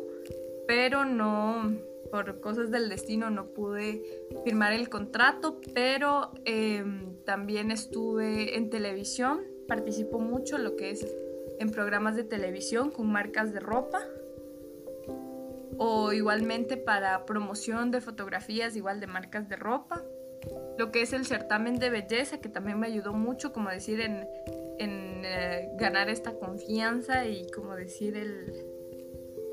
pero 0.66 1.04
no, 1.04 1.76
por 2.10 2.40
cosas 2.40 2.70
del 2.70 2.88
destino 2.88 3.30
no 3.30 3.48
pude 3.48 4.02
firmar 4.44 4.72
el 4.72 4.88
contrato, 4.88 5.60
pero 5.74 6.32
em, 6.44 7.16
también 7.24 7.70
estuve 7.70 8.56
en 8.56 8.70
televisión, 8.70 9.40
participo 9.68 10.18
mucho 10.18 10.58
lo 10.58 10.76
que 10.76 10.90
es 10.90 11.06
en 11.58 11.70
programas 11.70 12.16
de 12.16 12.24
televisión 12.24 12.90
con 12.90 13.10
marcas 13.10 13.52
de 13.52 13.60
ropa 13.60 14.00
o 15.78 16.12
igualmente 16.12 16.76
para 16.76 17.26
promoción 17.26 17.90
de 17.90 18.00
fotografías 18.00 18.76
igual 18.76 19.00
de 19.00 19.06
marcas 19.06 19.48
de 19.48 19.56
ropa. 19.56 20.02
lo 20.78 20.92
que 20.92 21.02
es 21.02 21.12
el 21.12 21.26
certamen 21.26 21.78
de 21.78 21.90
belleza, 21.90 22.38
que 22.38 22.48
también 22.48 22.78
me 22.78 22.86
ayudó 22.86 23.12
mucho, 23.12 23.52
como 23.52 23.70
decir, 23.70 24.00
en, 24.00 24.28
en 24.78 25.22
eh, 25.24 25.70
ganar 25.76 26.08
esta 26.08 26.38
confianza 26.38 27.26
y 27.26 27.50
como 27.50 27.74
decir, 27.74 28.16
el 28.16 28.52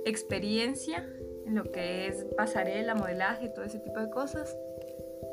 experiencia 0.05 1.07
en 1.45 1.55
lo 1.55 1.63
que 1.63 2.07
es 2.07 2.25
pasarela, 2.37 2.95
modelaje, 2.95 3.49
todo 3.49 3.65
ese 3.65 3.79
tipo 3.79 3.99
de 3.99 4.09
cosas. 4.09 4.57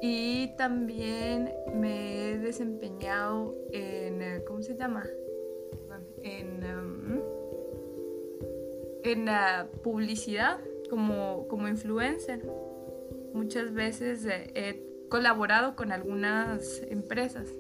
Y 0.03 0.57
también 0.57 1.53
me 1.75 2.31
he 2.31 2.39
desempeñado 2.39 3.55
en, 3.73 4.23
eh, 4.23 4.45
¿cómo 4.47 4.63
se 4.63 4.77
llama? 4.77 5.05
En, 6.23 6.65
um, 6.65 7.21
en 9.03 9.25
la 9.27 9.69
publicidad 9.83 10.59
como, 10.89 11.47
como 11.49 11.69
influencer. 11.69 12.41
Muchas 13.33 13.73
veces 13.73 14.27
he 14.27 14.91
colaborado 15.09 15.77
con 15.77 15.93
algunas 15.93 16.83
empresas. 16.89 17.55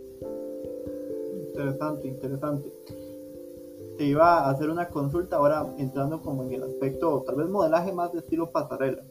Interesante, 1.48 2.08
interesante. 2.08 2.72
Te 4.00 4.06
iba 4.06 4.38
a 4.38 4.48
hacer 4.48 4.70
una 4.70 4.88
consulta 4.88 5.36
ahora 5.36 5.74
entrando 5.76 6.22
como 6.22 6.44
en 6.44 6.54
el 6.54 6.62
aspecto, 6.62 7.22
tal 7.26 7.36
vez 7.36 7.50
modelaje 7.50 7.92
más 7.92 8.10
de 8.14 8.20
estilo 8.20 8.50
pasarela. 8.50 9.02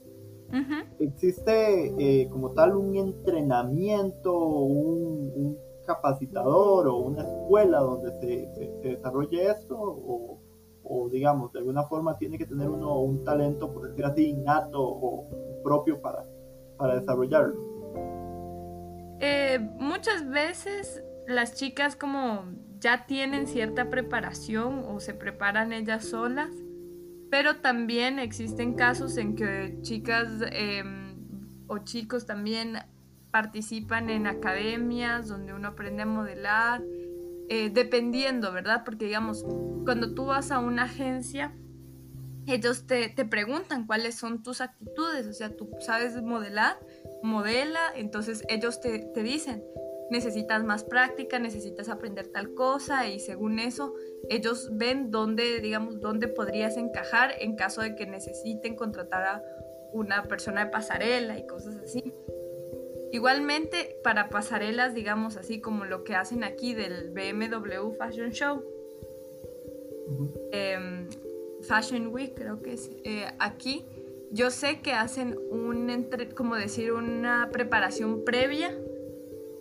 ¿Existe 0.97 1.93
eh, 1.99 2.27
como 2.27 2.53
tal 2.53 2.75
un 2.75 2.95
entrenamiento, 2.95 4.35
un, 4.35 5.55
capacitador 5.85 6.87
o 6.87 6.97
una 6.97 7.21
escuela 7.21 7.81
donde 7.81 8.09
se, 8.19 8.89
desarrolle 8.89 9.51
esto? 9.51 9.77
O, 9.77 11.07
digamos, 11.11 11.53
de 11.53 11.59
alguna 11.59 11.83
forma 11.83 12.17
tiene 12.17 12.39
que 12.39 12.47
tener 12.47 12.67
uno 12.67 12.99
un 12.99 13.23
talento, 13.23 13.71
por 13.71 13.89
decir 13.89 14.05
así, 14.05 14.29
innato 14.29 14.81
o 14.81 15.61
propio 15.63 16.01
para, 16.01 16.25
para 16.77 16.99
desarrollarlo? 16.99 17.53
Eh, 19.19 19.59
muchas 19.77 20.27
veces 20.27 21.03
las 21.27 21.53
chicas 21.53 21.95
como 21.95 22.68
ya 22.79 23.05
tienen 23.05 23.47
cierta 23.47 23.89
preparación 23.89 24.83
o 24.87 24.99
se 24.99 25.13
preparan 25.13 25.73
ellas 25.73 26.05
solas, 26.05 26.49
pero 27.29 27.57
también 27.57 28.19
existen 28.19 28.73
casos 28.73 29.17
en 29.17 29.35
que 29.35 29.77
chicas 29.81 30.29
em, 30.51 31.15
o 31.67 31.79
chicos 31.79 32.25
también 32.25 32.77
participan 33.31 34.09
en 34.09 34.27
academias 34.27 35.27
donde 35.27 35.53
uno 35.53 35.69
aprende 35.69 36.03
a 36.03 36.05
modelar, 36.05 36.81
eh, 37.49 37.69
dependiendo, 37.69 38.51
¿verdad? 38.51 38.83
Porque 38.83 39.05
digamos, 39.05 39.45
cuando 39.83 40.13
tú 40.13 40.25
vas 40.25 40.51
a 40.51 40.59
una 40.59 40.83
agencia, 40.83 41.53
ellos 42.47 42.87
te, 42.87 43.09
te, 43.09 43.25
preguntan 43.25 43.85
cuáles 43.85 44.15
son 44.15 44.41
tus 44.41 44.61
actitudes, 44.61 45.27
o 45.27 45.33
sea, 45.33 45.55
tú 45.55 45.69
sabes 45.79 46.19
modelar, 46.21 46.79
modela, 47.21 47.79
entonces 47.95 48.43
ellos 48.49 48.81
te, 48.81 48.99
te, 48.99 49.23
dicen, 49.23 49.63
necesitas 50.11 50.63
más 50.63 50.83
práctica, 50.83 51.39
necesitas 51.39 51.89
aprender 51.89 52.27
tal 52.27 52.53
cosa 52.53 53.07
y 53.07 53.19
según 53.19 53.59
eso 53.59 53.93
ellos 54.29 54.69
ven 54.73 55.11
dónde, 55.11 55.59
digamos, 55.59 55.99
dónde 55.99 56.27
podrías 56.27 56.77
encajar 56.77 57.31
en 57.39 57.55
caso 57.55 57.81
de 57.81 57.95
que 57.95 58.05
necesiten 58.05 58.75
contratar 58.75 59.23
a 59.23 59.43
una 59.91 60.23
persona 60.23 60.65
de 60.65 60.71
pasarela 60.71 61.37
y 61.37 61.45
cosas 61.47 61.77
así. 61.77 62.13
Igualmente, 63.11 63.97
para 64.03 64.29
pasarelas, 64.29 64.93
digamos 64.93 65.35
así 65.37 65.61
como 65.61 65.85
lo 65.85 66.03
que 66.03 66.15
hacen 66.15 66.43
aquí 66.43 66.75
del 66.75 67.09
BMW 67.09 67.91
Fashion 67.97 68.31
Show, 68.31 68.63
Fashion 71.61 72.07
Week, 72.07 72.33
creo 72.35 72.61
que 72.61 72.73
es 72.73 72.91
eh, 73.03 73.27
aquí. 73.39 73.85
Yo 74.31 74.51
sé 74.51 74.81
que 74.81 74.93
hacen 74.93 75.39
un, 75.49 75.89
entre, 75.89 76.29
como 76.29 76.55
decir, 76.55 76.91
una 76.91 77.49
preparación 77.51 78.23
previa 78.23 78.77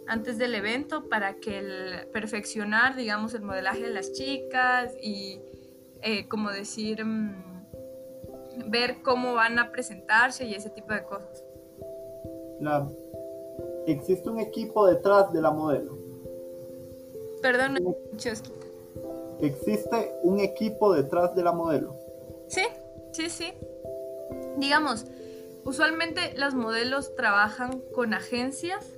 antes 0.08 0.38
del 0.38 0.54
evento 0.54 1.08
para 1.08 1.34
que 1.34 1.58
el 1.58 2.08
perfeccionar, 2.12 2.96
digamos, 2.96 3.34
el 3.34 3.42
modelaje 3.42 3.82
de 3.82 3.90
las 3.90 4.12
chicas 4.12 4.94
y, 5.02 5.40
eh, 6.02 6.26
como 6.28 6.50
decir, 6.50 7.04
mm, 7.04 7.58
ver 8.66 9.02
cómo 9.02 9.34
van 9.34 9.58
a 9.58 9.70
presentarse 9.70 10.46
y 10.46 10.54
ese 10.54 10.70
tipo 10.70 10.92
de 10.92 11.04
cosas. 11.04 11.44
Claro. 12.58 12.90
¿Existe 13.86 14.28
un 14.28 14.40
equipo 14.40 14.86
detrás 14.86 15.32
de 15.32 15.40
la 15.40 15.50
modelo? 15.50 15.96
Perdón, 17.40 17.78
¿Existe 19.40 20.12
un 20.22 20.40
equipo 20.40 20.92
detrás 20.94 21.34
de 21.36 21.44
la 21.44 21.52
modelo? 21.52 21.94
Sí, 22.48 22.64
sí, 23.12 23.30
sí. 23.30 23.52
Digamos, 24.56 25.06
usualmente 25.64 26.32
las 26.36 26.54
modelos 26.54 27.14
trabajan 27.14 27.80
con 27.94 28.14
agencias 28.14 28.97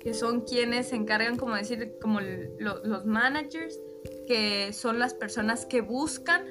que 0.00 0.14
son 0.14 0.40
quienes 0.42 0.88
se 0.88 0.96
encargan, 0.96 1.36
como 1.36 1.54
decir, 1.54 1.96
como 2.00 2.20
los 2.20 3.04
managers, 3.04 3.78
que 4.26 4.72
son 4.72 4.98
las 4.98 5.14
personas 5.14 5.66
que 5.66 5.82
buscan 5.82 6.46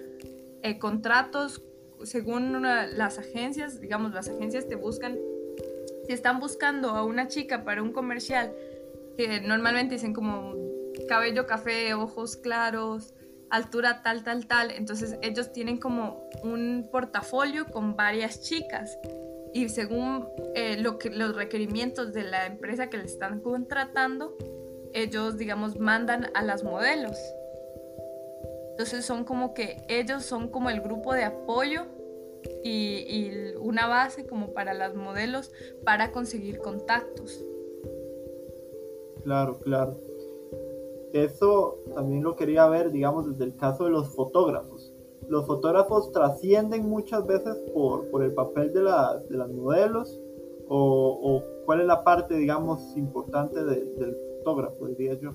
eh, 0.61 0.77
contratos 0.77 1.63
según 2.03 2.61
las 2.61 3.17
agencias, 3.17 3.81
digamos, 3.81 4.13
las 4.13 4.29
agencias 4.29 4.67
te 4.67 4.75
buscan, 4.75 5.17
si 6.05 6.13
están 6.13 6.39
buscando 6.39 6.91
a 6.91 7.03
una 7.03 7.27
chica 7.27 7.63
para 7.63 7.81
un 7.81 7.91
comercial, 7.91 8.53
que 9.17 9.41
normalmente 9.41 9.95
dicen 9.95 10.13
como 10.13 10.55
cabello 11.07 11.45
café, 11.45 11.93
ojos 11.93 12.37
claros, 12.37 13.13
altura 13.49 14.01
tal, 14.01 14.23
tal, 14.23 14.47
tal. 14.47 14.71
Entonces 14.71 15.17
ellos 15.21 15.51
tienen 15.51 15.77
como 15.77 16.29
un 16.43 16.87
portafolio 16.91 17.65
con 17.65 17.95
varias 17.95 18.41
chicas 18.41 18.97
y 19.53 19.69
según 19.69 20.27
eh, 20.55 20.77
lo 20.77 20.97
que, 20.97 21.09
los 21.09 21.35
requerimientos 21.35 22.13
de 22.13 22.23
la 22.23 22.45
empresa 22.45 22.89
que 22.89 22.97
le 22.97 23.05
están 23.05 23.41
contratando, 23.41 24.37
ellos, 24.93 25.37
digamos, 25.37 25.79
mandan 25.79 26.27
a 26.33 26.43
las 26.43 26.63
modelos. 26.63 27.17
Entonces 28.71 29.05
son 29.05 29.23
como 29.25 29.53
que 29.53 29.83
ellos 29.89 30.23
son 30.23 30.49
como 30.49 30.69
el 30.69 30.81
grupo 30.81 31.13
de 31.13 31.25
apoyo 31.25 31.85
y, 32.63 33.05
y 33.07 33.53
una 33.59 33.87
base 33.87 34.25
como 34.25 34.53
para 34.53 34.73
las 34.73 34.95
modelos 34.95 35.51
para 35.83 36.11
conseguir 36.11 36.59
contactos. 36.59 37.43
Claro, 39.23 39.59
claro. 39.59 39.99
Eso 41.11 41.79
también 41.93 42.23
lo 42.23 42.35
quería 42.35 42.67
ver, 42.67 42.91
digamos, 42.91 43.27
desde 43.27 43.43
el 43.43 43.55
caso 43.55 43.85
de 43.85 43.89
los 43.89 44.09
fotógrafos. 44.09 44.88
Los 45.29 45.45
fotógrafos 45.45 46.11
trascienden 46.11 46.89
muchas 46.89 47.25
veces 47.25 47.55
por, 47.73 48.09
por 48.09 48.23
el 48.23 48.33
papel 48.33 48.73
de, 48.73 48.81
de 48.81 49.37
las 49.37 49.49
modelos 49.49 50.19
o, 50.69 51.43
cuál 51.65 51.81
es 51.81 51.87
la 51.87 52.03
parte, 52.03 52.35
digamos, 52.35 52.95
importante 52.95 53.63
del 53.63 54.15
fotógrafo, 54.37 54.87
diría 54.87 55.15
yo. 55.15 55.33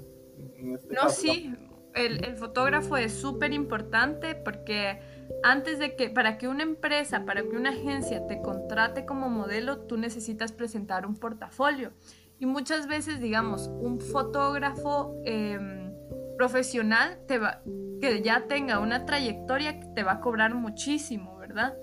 Este 0.74 0.94
no, 0.94 1.08
sí, 1.08 1.54
el, 1.94 2.24
el, 2.24 2.36
fotógrafo 2.36 2.96
es 2.96 3.12
súper 3.12 3.52
importante 3.52 4.34
porque 4.34 5.00
antes 5.42 5.78
de 5.78 5.96
que, 5.96 6.10
para 6.10 6.38
que 6.38 6.48
una 6.48 6.62
empresa, 6.62 7.24
para 7.24 7.42
que 7.42 7.56
una 7.56 7.70
agencia 7.70 8.26
te 8.26 8.40
contrate 8.40 9.04
como 9.04 9.28
modelo, 9.28 9.78
tú 9.78 9.96
necesitas 9.96 10.52
presentar 10.52 11.06
un 11.06 11.14
portafolio. 11.14 11.92
Y 12.38 12.46
muchas 12.46 12.88
veces, 12.88 13.20
digamos, 13.20 13.68
un 13.68 14.00
fotógrafo 14.00 15.14
em, 15.24 15.92
profesional 16.36 17.18
te 17.26 17.38
va, 17.38 17.62
que 18.00 18.22
ya 18.22 18.46
tenga 18.46 18.80
una 18.80 19.06
trayectoria 19.06 19.80
te 19.94 20.02
va 20.02 20.12
a 20.12 20.20
cobrar 20.20 20.54
muchísimo, 20.54 21.36
¿verdad? 21.38 21.74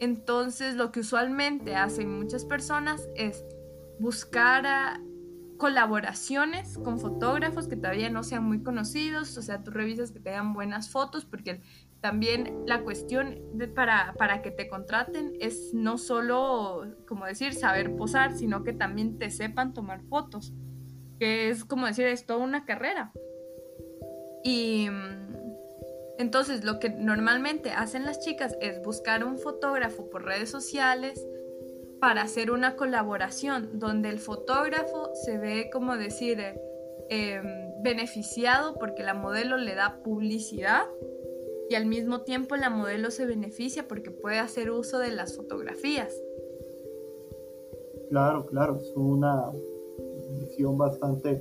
Entonces, 0.00 0.74
lo 0.74 0.92
que 0.92 1.00
usualmente 1.00 1.76
hacen 1.76 2.18
muchas 2.18 2.44
personas 2.44 3.08
es 3.14 3.44
buscar 3.98 5.00
colaboraciones 5.56 6.78
con 6.78 6.98
fotógrafos 6.98 7.68
que 7.68 7.76
todavía 7.76 8.10
no 8.10 8.22
sean 8.22 8.44
muy 8.44 8.62
conocidos, 8.62 9.36
o 9.38 9.42
sea, 9.42 9.62
tú 9.62 9.70
revisas 9.70 10.10
que 10.10 10.20
te 10.20 10.30
dan 10.30 10.52
buenas 10.52 10.90
fotos, 10.90 11.24
porque 11.24 11.62
también 12.00 12.64
la 12.66 12.82
cuestión 12.82 13.40
para, 13.74 14.14
para 14.18 14.42
que 14.42 14.50
te 14.50 14.68
contraten 14.68 15.32
es 15.40 15.72
no 15.72 15.96
solo, 15.96 16.84
como 17.06 17.24
decir, 17.24 17.54
saber 17.54 17.96
posar, 17.96 18.36
sino 18.36 18.62
que 18.62 18.72
también 18.72 19.18
te 19.18 19.30
sepan 19.30 19.72
tomar 19.72 20.02
fotos, 20.02 20.52
que 21.18 21.48
es 21.48 21.64
como 21.64 21.86
decir, 21.86 22.06
es 22.06 22.26
toda 22.26 22.44
una 22.44 22.64
carrera. 22.64 23.12
Y 24.44 24.88
mm, 24.90 25.24
entonces 26.18 26.62
lo 26.64 26.78
que 26.78 26.90
normalmente 26.90 27.70
hacen 27.70 28.04
las 28.04 28.20
chicas 28.20 28.56
es 28.60 28.80
buscar 28.82 29.24
un 29.24 29.38
fotógrafo 29.38 30.08
por 30.10 30.24
redes 30.24 30.50
sociales 30.50 31.26
para 31.98 32.22
hacer 32.22 32.50
una 32.50 32.76
colaboración 32.76 33.78
donde 33.78 34.10
el 34.10 34.18
fotógrafo 34.18 35.10
se 35.24 35.38
ve, 35.38 35.70
como 35.72 35.96
decir, 35.96 36.38
eh, 37.10 37.42
beneficiado 37.82 38.74
porque 38.74 39.02
la 39.02 39.14
modelo 39.14 39.56
le 39.56 39.74
da 39.74 40.02
publicidad 40.02 40.82
y 41.70 41.74
al 41.74 41.86
mismo 41.86 42.20
tiempo 42.20 42.56
la 42.56 42.68
modelo 42.68 43.10
se 43.10 43.26
beneficia 43.26 43.88
porque 43.88 44.10
puede 44.10 44.38
hacer 44.38 44.70
uso 44.70 44.98
de 44.98 45.12
las 45.12 45.36
fotografías. 45.36 46.14
Claro, 48.10 48.46
claro, 48.46 48.76
es 48.76 48.92
una 48.94 49.50
visión 50.38 50.76
bastante 50.76 51.40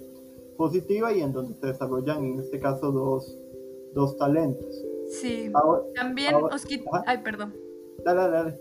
positiva 0.63 1.11
y 1.11 1.21
en 1.21 1.33
donde 1.33 1.55
se 1.55 1.67
desarrollan 1.67 2.23
en 2.23 2.39
este 2.39 2.57
caso 2.57 2.89
dos, 2.93 3.37
dos 3.93 4.15
talentos. 4.15 4.73
Sí, 5.09 5.51
también, 5.93 6.35
ay, 7.05 7.17
perdón. 7.17 7.53
Dale, 8.05 8.29
dale, 8.29 8.59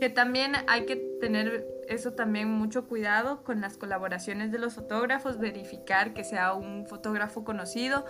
Que 0.00 0.08
también 0.08 0.52
hay 0.66 0.86
que 0.86 0.96
tener 1.20 1.66
eso 1.88 2.14
también 2.14 2.48
mucho 2.48 2.88
cuidado 2.88 3.44
con 3.44 3.60
las 3.60 3.76
colaboraciones 3.76 4.50
de 4.50 4.58
los 4.58 4.74
fotógrafos, 4.74 5.38
verificar 5.38 6.14
que 6.14 6.24
sea 6.24 6.54
un 6.54 6.86
fotógrafo 6.86 7.44
conocido, 7.44 8.06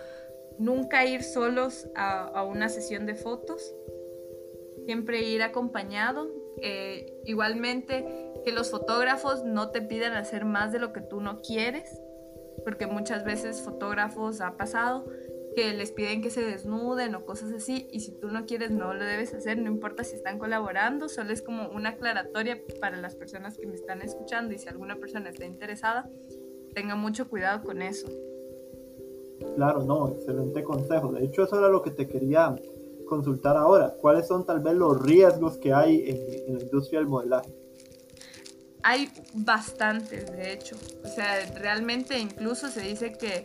nunca 0.60 1.04
ir 1.04 1.24
solos 1.24 1.88
a, 1.96 2.44
una 2.44 2.68
sesión 2.68 3.06
de 3.06 3.16
fotos, 3.16 3.74
siempre 4.86 5.22
ir 5.22 5.42
acompañado. 5.42 6.28
Eh, 6.62 7.22
igualmente 7.24 8.04
que 8.44 8.52
los 8.52 8.70
fotógrafos 8.70 9.44
no 9.44 9.70
te 9.70 9.82
pidan 9.82 10.12
hacer 10.12 10.44
más 10.44 10.72
de 10.72 10.78
lo 10.78 10.92
que 10.92 11.00
tú 11.00 11.20
no 11.20 11.40
quieres, 11.40 11.99
porque 12.64 12.86
muchas 12.86 13.24
veces 13.24 13.62
fotógrafos 13.62 14.40
ha 14.40 14.56
pasado 14.56 15.04
que 15.54 15.72
les 15.74 15.92
piden 15.92 16.22
que 16.22 16.30
se 16.30 16.42
desnuden 16.42 17.14
o 17.14 17.24
cosas 17.24 17.52
así 17.52 17.88
y 17.90 18.00
si 18.00 18.12
tú 18.12 18.28
no 18.28 18.46
quieres 18.46 18.70
no 18.70 18.94
lo 18.94 19.04
debes 19.04 19.34
hacer, 19.34 19.58
no 19.58 19.68
importa 19.68 20.04
si 20.04 20.14
están 20.14 20.38
colaborando, 20.38 21.08
solo 21.08 21.32
es 21.32 21.42
como 21.42 21.68
una 21.70 21.90
aclaratoria 21.90 22.60
para 22.80 22.96
las 22.96 23.16
personas 23.16 23.58
que 23.58 23.66
me 23.66 23.74
están 23.74 24.02
escuchando 24.02 24.54
y 24.54 24.58
si 24.58 24.68
alguna 24.68 24.96
persona 24.96 25.30
está 25.30 25.44
interesada, 25.44 26.08
tenga 26.74 26.94
mucho 26.94 27.28
cuidado 27.28 27.62
con 27.64 27.82
eso. 27.82 28.08
Claro, 29.56 29.82
no, 29.82 30.08
excelente 30.10 30.62
consejo. 30.62 31.12
De 31.12 31.24
hecho, 31.24 31.44
eso 31.44 31.58
era 31.58 31.68
lo 31.68 31.82
que 31.82 31.90
te 31.90 32.06
quería 32.06 32.54
consultar 33.06 33.56
ahora. 33.56 33.94
¿Cuáles 34.00 34.28
son 34.28 34.44
tal 34.44 34.60
vez 34.60 34.74
los 34.74 35.02
riesgos 35.02 35.56
que 35.58 35.72
hay 35.72 36.08
en, 36.08 36.48
en 36.48 36.58
la 36.58 36.62
industria 36.62 37.00
del 37.00 37.08
modelaje? 37.08 37.50
Hay 38.82 39.10
bastantes, 39.34 40.30
de 40.32 40.52
hecho. 40.52 40.76
O 41.04 41.08
sea, 41.08 41.38
realmente 41.56 42.18
incluso 42.18 42.68
se 42.68 42.80
dice 42.80 43.12
que 43.12 43.44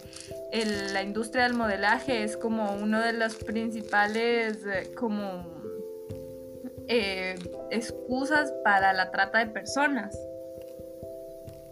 la 0.92 1.04
industria 1.04 1.44
del 1.44 1.54
modelaje 1.54 2.24
es 2.24 2.38
como 2.38 2.74
uno 2.76 3.02
de 3.02 3.14
los 3.14 3.36
principales 3.36 4.60
eh, 4.66 4.94
como 4.96 5.46
eh, 6.88 7.36
excusas 7.72 8.54
para 8.64 8.94
la 8.94 9.12
trata 9.12 9.40
de 9.40 9.48
personas. 9.48 10.18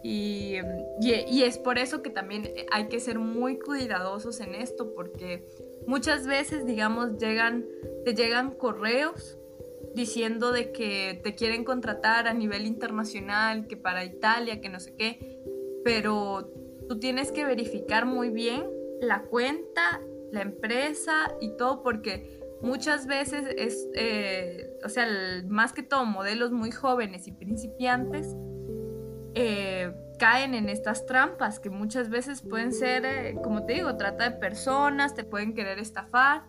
Y, 0.02 0.56
y, 1.00 1.42
es 1.44 1.56
por 1.56 1.78
eso 1.78 2.02
que 2.02 2.10
también 2.10 2.50
hay 2.70 2.88
que 2.88 3.00
ser 3.00 3.18
muy 3.18 3.58
cuidadosos 3.58 4.40
en 4.40 4.54
esto, 4.54 4.94
porque 4.94 5.48
muchas 5.86 6.26
veces, 6.26 6.66
digamos, 6.66 7.16
llegan, 7.16 7.64
te 8.04 8.14
llegan 8.14 8.50
correos 8.50 9.38
diciendo 9.94 10.52
de 10.52 10.72
que 10.72 11.20
te 11.22 11.34
quieren 11.34 11.64
contratar 11.64 12.26
a 12.26 12.34
nivel 12.34 12.66
internacional, 12.66 13.66
que 13.66 13.76
para 13.76 14.04
Italia, 14.04 14.60
que 14.60 14.68
no 14.68 14.80
sé 14.80 14.94
qué, 14.96 15.40
pero 15.84 16.52
tú 16.88 16.98
tienes 16.98 17.30
que 17.30 17.44
verificar 17.44 18.04
muy 18.06 18.30
bien 18.30 18.64
la 19.00 19.22
cuenta, 19.22 20.00
la 20.32 20.42
empresa 20.42 21.34
y 21.40 21.56
todo, 21.56 21.82
porque 21.82 22.40
muchas 22.60 23.06
veces 23.06 23.44
es, 23.56 23.88
eh, 23.94 24.76
o 24.84 24.88
sea, 24.88 25.06
más 25.46 25.72
que 25.72 25.82
todo 25.82 26.04
modelos 26.04 26.50
muy 26.50 26.72
jóvenes 26.72 27.28
y 27.28 27.32
principiantes 27.32 28.34
eh, 29.34 29.92
caen 30.18 30.54
en 30.54 30.68
estas 30.68 31.06
trampas 31.06 31.60
que 31.60 31.70
muchas 31.70 32.08
veces 32.08 32.42
pueden 32.42 32.72
ser, 32.72 33.04
eh, 33.04 33.36
como 33.42 33.64
te 33.66 33.74
digo, 33.74 33.96
trata 33.96 34.30
de 34.30 34.36
personas, 34.36 35.14
te 35.14 35.24
pueden 35.24 35.54
querer 35.54 35.78
estafar. 35.78 36.44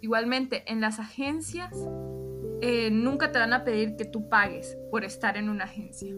Igualmente, 0.00 0.64
en 0.66 0.80
las 0.80 0.98
agencias 0.98 1.72
nunca 2.90 3.32
te 3.32 3.38
van 3.38 3.52
a 3.52 3.64
pedir 3.64 3.96
que 3.96 4.04
tú 4.04 4.28
pagues 4.28 4.76
por 4.90 5.04
estar 5.04 5.36
en 5.36 5.48
una 5.48 5.64
agencia 5.64 6.14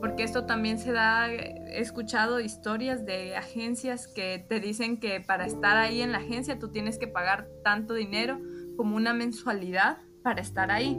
porque 0.00 0.22
esto 0.22 0.46
también 0.46 0.78
se 0.78 0.92
da, 0.92 1.30
he 1.30 1.80
escuchado 1.80 2.40
historias 2.40 3.04
de 3.04 3.36
agencias 3.36 4.08
que 4.08 4.44
te 4.48 4.58
dicen 4.58 4.98
que 4.98 5.20
para 5.20 5.44
estar 5.44 5.76
ahí 5.76 6.00
en 6.00 6.10
la 6.10 6.18
agencia 6.18 6.58
tú 6.58 6.70
tienes 6.70 6.98
que 6.98 7.06
pagar 7.06 7.48
tanto 7.62 7.94
dinero 7.94 8.40
como 8.76 8.96
una 8.96 9.12
mensualidad 9.12 9.98
para 10.22 10.40
estar 10.40 10.70
ahí, 10.70 10.98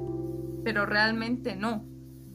pero 0.64 0.86
realmente 0.86 1.56
no. 1.56 1.84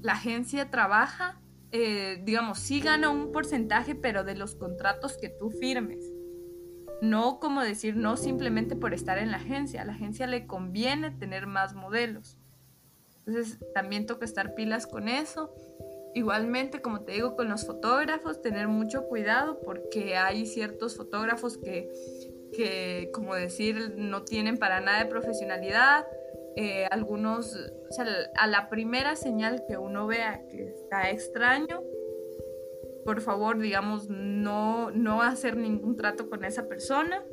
La 0.02 0.14
agencia 0.14 0.70
trabaja, 0.70 1.40
eh, 1.70 2.20
digamos, 2.24 2.58
sí 2.58 2.80
gana 2.80 3.10
un 3.10 3.30
porcentaje, 3.30 3.94
pero 3.94 4.24
de 4.24 4.34
los 4.34 4.56
contratos 4.56 5.16
que 5.18 5.28
tú 5.28 5.50
firmes. 5.50 6.04
No 7.02 7.40
como 7.40 7.62
decir 7.62 7.96
no 7.96 8.16
simplemente 8.16 8.76
por 8.76 8.94
estar 8.94 9.18
en 9.18 9.30
la 9.30 9.36
agencia. 9.38 9.82
A 9.82 9.84
la 9.84 9.92
agencia 9.92 10.26
le 10.26 10.46
conviene 10.46 11.10
tener 11.10 11.46
más 11.46 11.74
modelos. 11.74 12.38
Entonces 13.26 13.58
también 13.74 14.06
toca 14.06 14.24
estar 14.24 14.54
pilas 14.54 14.86
con 14.86 15.08
eso 15.08 15.52
Igualmente, 16.16 16.80
como 16.80 17.02
te 17.02 17.12
digo, 17.12 17.36
con 17.36 17.50
los 17.50 17.66
fotógrafos, 17.66 18.40
tener 18.40 18.68
mucho 18.68 19.06
cuidado 19.06 19.60
porque 19.60 20.16
hay 20.16 20.46
ciertos 20.46 20.96
fotógrafos 20.96 21.58
que, 21.58 21.92
que 22.54 23.10
como 23.12 23.34
decir, 23.34 23.92
no 23.98 24.22
tienen 24.22 24.56
para 24.56 24.80
nada 24.80 25.00
de 25.00 25.10
profesionalidad. 25.10 26.06
Eh, 26.56 26.86
algunos, 26.90 27.54
o 27.54 27.92
sea, 27.92 28.06
a 28.34 28.46
la 28.46 28.70
primera 28.70 29.14
señal 29.14 29.64
que 29.68 29.76
uno 29.76 30.06
vea 30.06 30.40
que 30.48 30.68
está 30.68 31.10
extraño, 31.10 31.82
por 33.06 33.22
favor, 33.22 33.58
digamos, 33.58 34.10
no, 34.10 34.90
no 34.90 35.22
hacer 35.22 35.56
ningún 35.56 35.96
trato 35.96 36.28
con 36.28 36.44
esa 36.44 36.68
persona. 36.68 37.24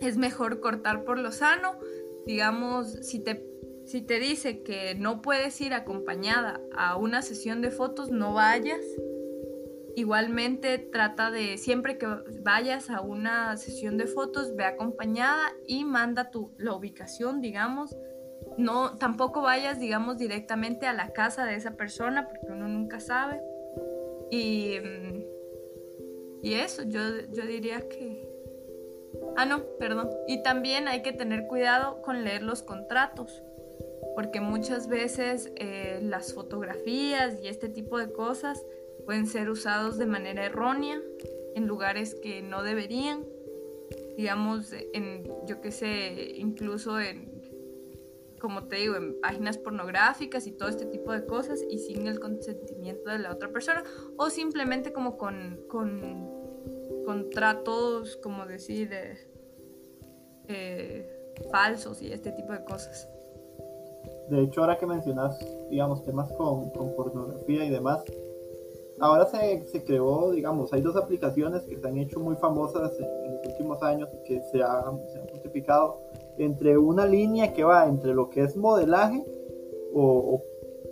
Es 0.00 0.16
mejor 0.16 0.60
cortar 0.60 1.04
por 1.04 1.18
lo 1.18 1.30
sano. 1.30 1.78
Digamos, 2.26 2.90
si 3.06 3.20
te 3.20 3.46
si 3.88 4.02
te 4.02 4.18
dice 4.18 4.62
que 4.62 4.94
no 4.96 5.22
puedes 5.22 5.58
ir 5.62 5.72
acompañada 5.72 6.60
a 6.76 6.96
una 6.96 7.22
sesión 7.22 7.62
de 7.62 7.70
fotos, 7.70 8.10
no 8.10 8.34
vayas. 8.34 8.84
Igualmente 9.96 10.76
trata 10.78 11.30
de 11.30 11.56
siempre 11.56 11.96
que 11.96 12.06
vayas 12.42 12.90
a 12.90 13.00
una 13.00 13.56
sesión 13.56 13.96
de 13.96 14.06
fotos, 14.06 14.54
ve 14.54 14.66
acompañada 14.66 15.54
y 15.66 15.86
manda 15.86 16.30
tu, 16.30 16.52
la 16.58 16.74
ubicación, 16.74 17.40
digamos. 17.40 17.96
No, 18.58 18.98
tampoco 18.98 19.40
vayas, 19.40 19.80
digamos, 19.80 20.18
directamente 20.18 20.86
a 20.86 20.92
la 20.92 21.14
casa 21.14 21.46
de 21.46 21.54
esa 21.54 21.70
persona 21.70 22.28
porque 22.28 22.52
uno 22.52 22.68
nunca 22.68 23.00
sabe. 23.00 23.40
Y, 24.30 24.78
mm, 24.80 25.24
y 26.42 26.54
eso, 26.54 26.82
yo, 26.84 27.00
yo 27.32 27.46
diría 27.46 27.88
que... 27.88 28.28
Ah, 29.36 29.46
no, 29.46 29.64
perdón. 29.78 30.10
Y 30.26 30.42
también 30.42 30.88
hay 30.88 31.02
que 31.02 31.12
tener 31.12 31.46
cuidado 31.46 32.02
con 32.02 32.24
leer 32.24 32.42
los 32.42 32.62
contratos 32.62 33.42
porque 34.18 34.40
muchas 34.40 34.88
veces 34.88 35.52
eh, 35.54 36.00
las 36.02 36.34
fotografías 36.34 37.38
y 37.40 37.46
este 37.46 37.68
tipo 37.68 37.98
de 37.98 38.10
cosas 38.10 38.66
pueden 39.06 39.28
ser 39.28 39.48
usados 39.48 39.96
de 39.96 40.06
manera 40.06 40.44
errónea 40.44 41.00
en 41.54 41.68
lugares 41.68 42.16
que 42.16 42.42
no 42.42 42.64
deberían, 42.64 43.24
digamos, 44.16 44.72
en, 44.92 45.22
yo 45.46 45.60
qué 45.60 45.70
sé, 45.70 46.32
incluso 46.34 46.98
en, 46.98 47.37
como 48.38 48.64
te 48.64 48.76
digo, 48.76 48.96
en 48.96 49.20
páginas 49.20 49.58
pornográficas 49.58 50.46
y 50.46 50.52
todo 50.52 50.68
este 50.68 50.86
tipo 50.86 51.12
de 51.12 51.24
cosas 51.26 51.62
y 51.68 51.78
sin 51.78 52.06
el 52.06 52.20
consentimiento 52.20 53.10
de 53.10 53.18
la 53.18 53.32
otra 53.32 53.50
persona 53.50 53.82
o 54.16 54.30
simplemente 54.30 54.92
como 54.92 55.18
con, 55.18 55.60
con 55.68 56.30
contratos, 57.04 58.16
como 58.22 58.46
decir, 58.46 58.90
eh, 60.48 61.34
falsos 61.50 62.02
y 62.02 62.12
este 62.12 62.32
tipo 62.32 62.52
de 62.52 62.64
cosas. 62.64 63.08
De 64.28 64.42
hecho, 64.42 64.60
ahora 64.60 64.76
que 64.76 64.86
mencionas, 64.86 65.38
digamos, 65.70 66.04
temas 66.04 66.30
con, 66.32 66.70
con 66.70 66.94
pornografía 66.94 67.64
y 67.64 67.70
demás, 67.70 68.04
ahora 69.00 69.26
se, 69.26 69.66
se, 69.66 69.84
creó, 69.84 70.32
digamos, 70.32 70.72
hay 70.72 70.82
dos 70.82 70.96
aplicaciones 70.96 71.62
que 71.62 71.78
se 71.78 71.88
han 71.88 71.96
hecho 71.98 72.20
muy 72.20 72.36
famosas 72.36 72.92
en, 72.98 73.34
los 73.34 73.46
últimos 73.46 73.82
años 73.82 74.08
y 74.12 74.24
que 74.24 74.42
se, 74.42 74.62
han, 74.62 75.00
se 75.08 75.18
han 75.18 75.26
multiplicado 75.32 76.00
entre 76.38 76.78
una 76.78 77.06
línea 77.06 77.52
que 77.52 77.64
va 77.64 77.86
entre 77.86 78.14
lo 78.14 78.28
que 78.30 78.42
es 78.42 78.56
modelaje 78.56 79.24
o, 79.94 80.42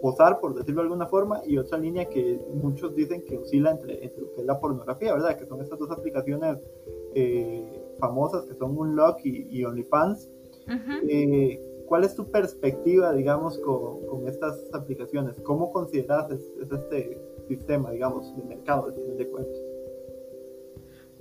posar, 0.02 0.40
por 0.40 0.54
decirlo 0.54 0.82
de 0.82 0.88
alguna 0.88 1.06
forma, 1.06 1.40
y 1.46 1.56
otra 1.56 1.78
línea 1.78 2.04
que 2.04 2.38
muchos 2.52 2.94
dicen 2.94 3.24
que 3.24 3.38
oscila 3.38 3.70
entre, 3.70 4.04
entre 4.04 4.20
lo 4.20 4.32
que 4.34 4.40
es 4.42 4.46
la 4.46 4.60
pornografía, 4.60 5.14
¿verdad? 5.14 5.38
Que 5.38 5.46
son 5.46 5.62
estas 5.62 5.78
dos 5.78 5.90
aplicaciones 5.90 6.58
eh, 7.14 7.82
famosas 7.98 8.44
que 8.44 8.54
son 8.54 8.76
Unlock 8.76 9.20
y, 9.24 9.48
y 9.50 9.64
OnlyFans. 9.64 10.28
Uh 10.68 11.76
¿Cuál 11.86 12.02
es 12.02 12.16
tu 12.16 12.30
perspectiva, 12.30 13.12
digamos, 13.12 13.58
con, 13.60 14.26
estas 14.26 14.68
aplicaciones? 14.72 15.40
¿Cómo 15.42 15.72
consideras 15.72 16.30
este 16.30 17.18
sistema, 17.46 17.92
digamos, 17.92 18.36
de 18.36 18.42
mercado, 18.42 18.90
de 18.90 19.28
cuentas? 19.28 19.56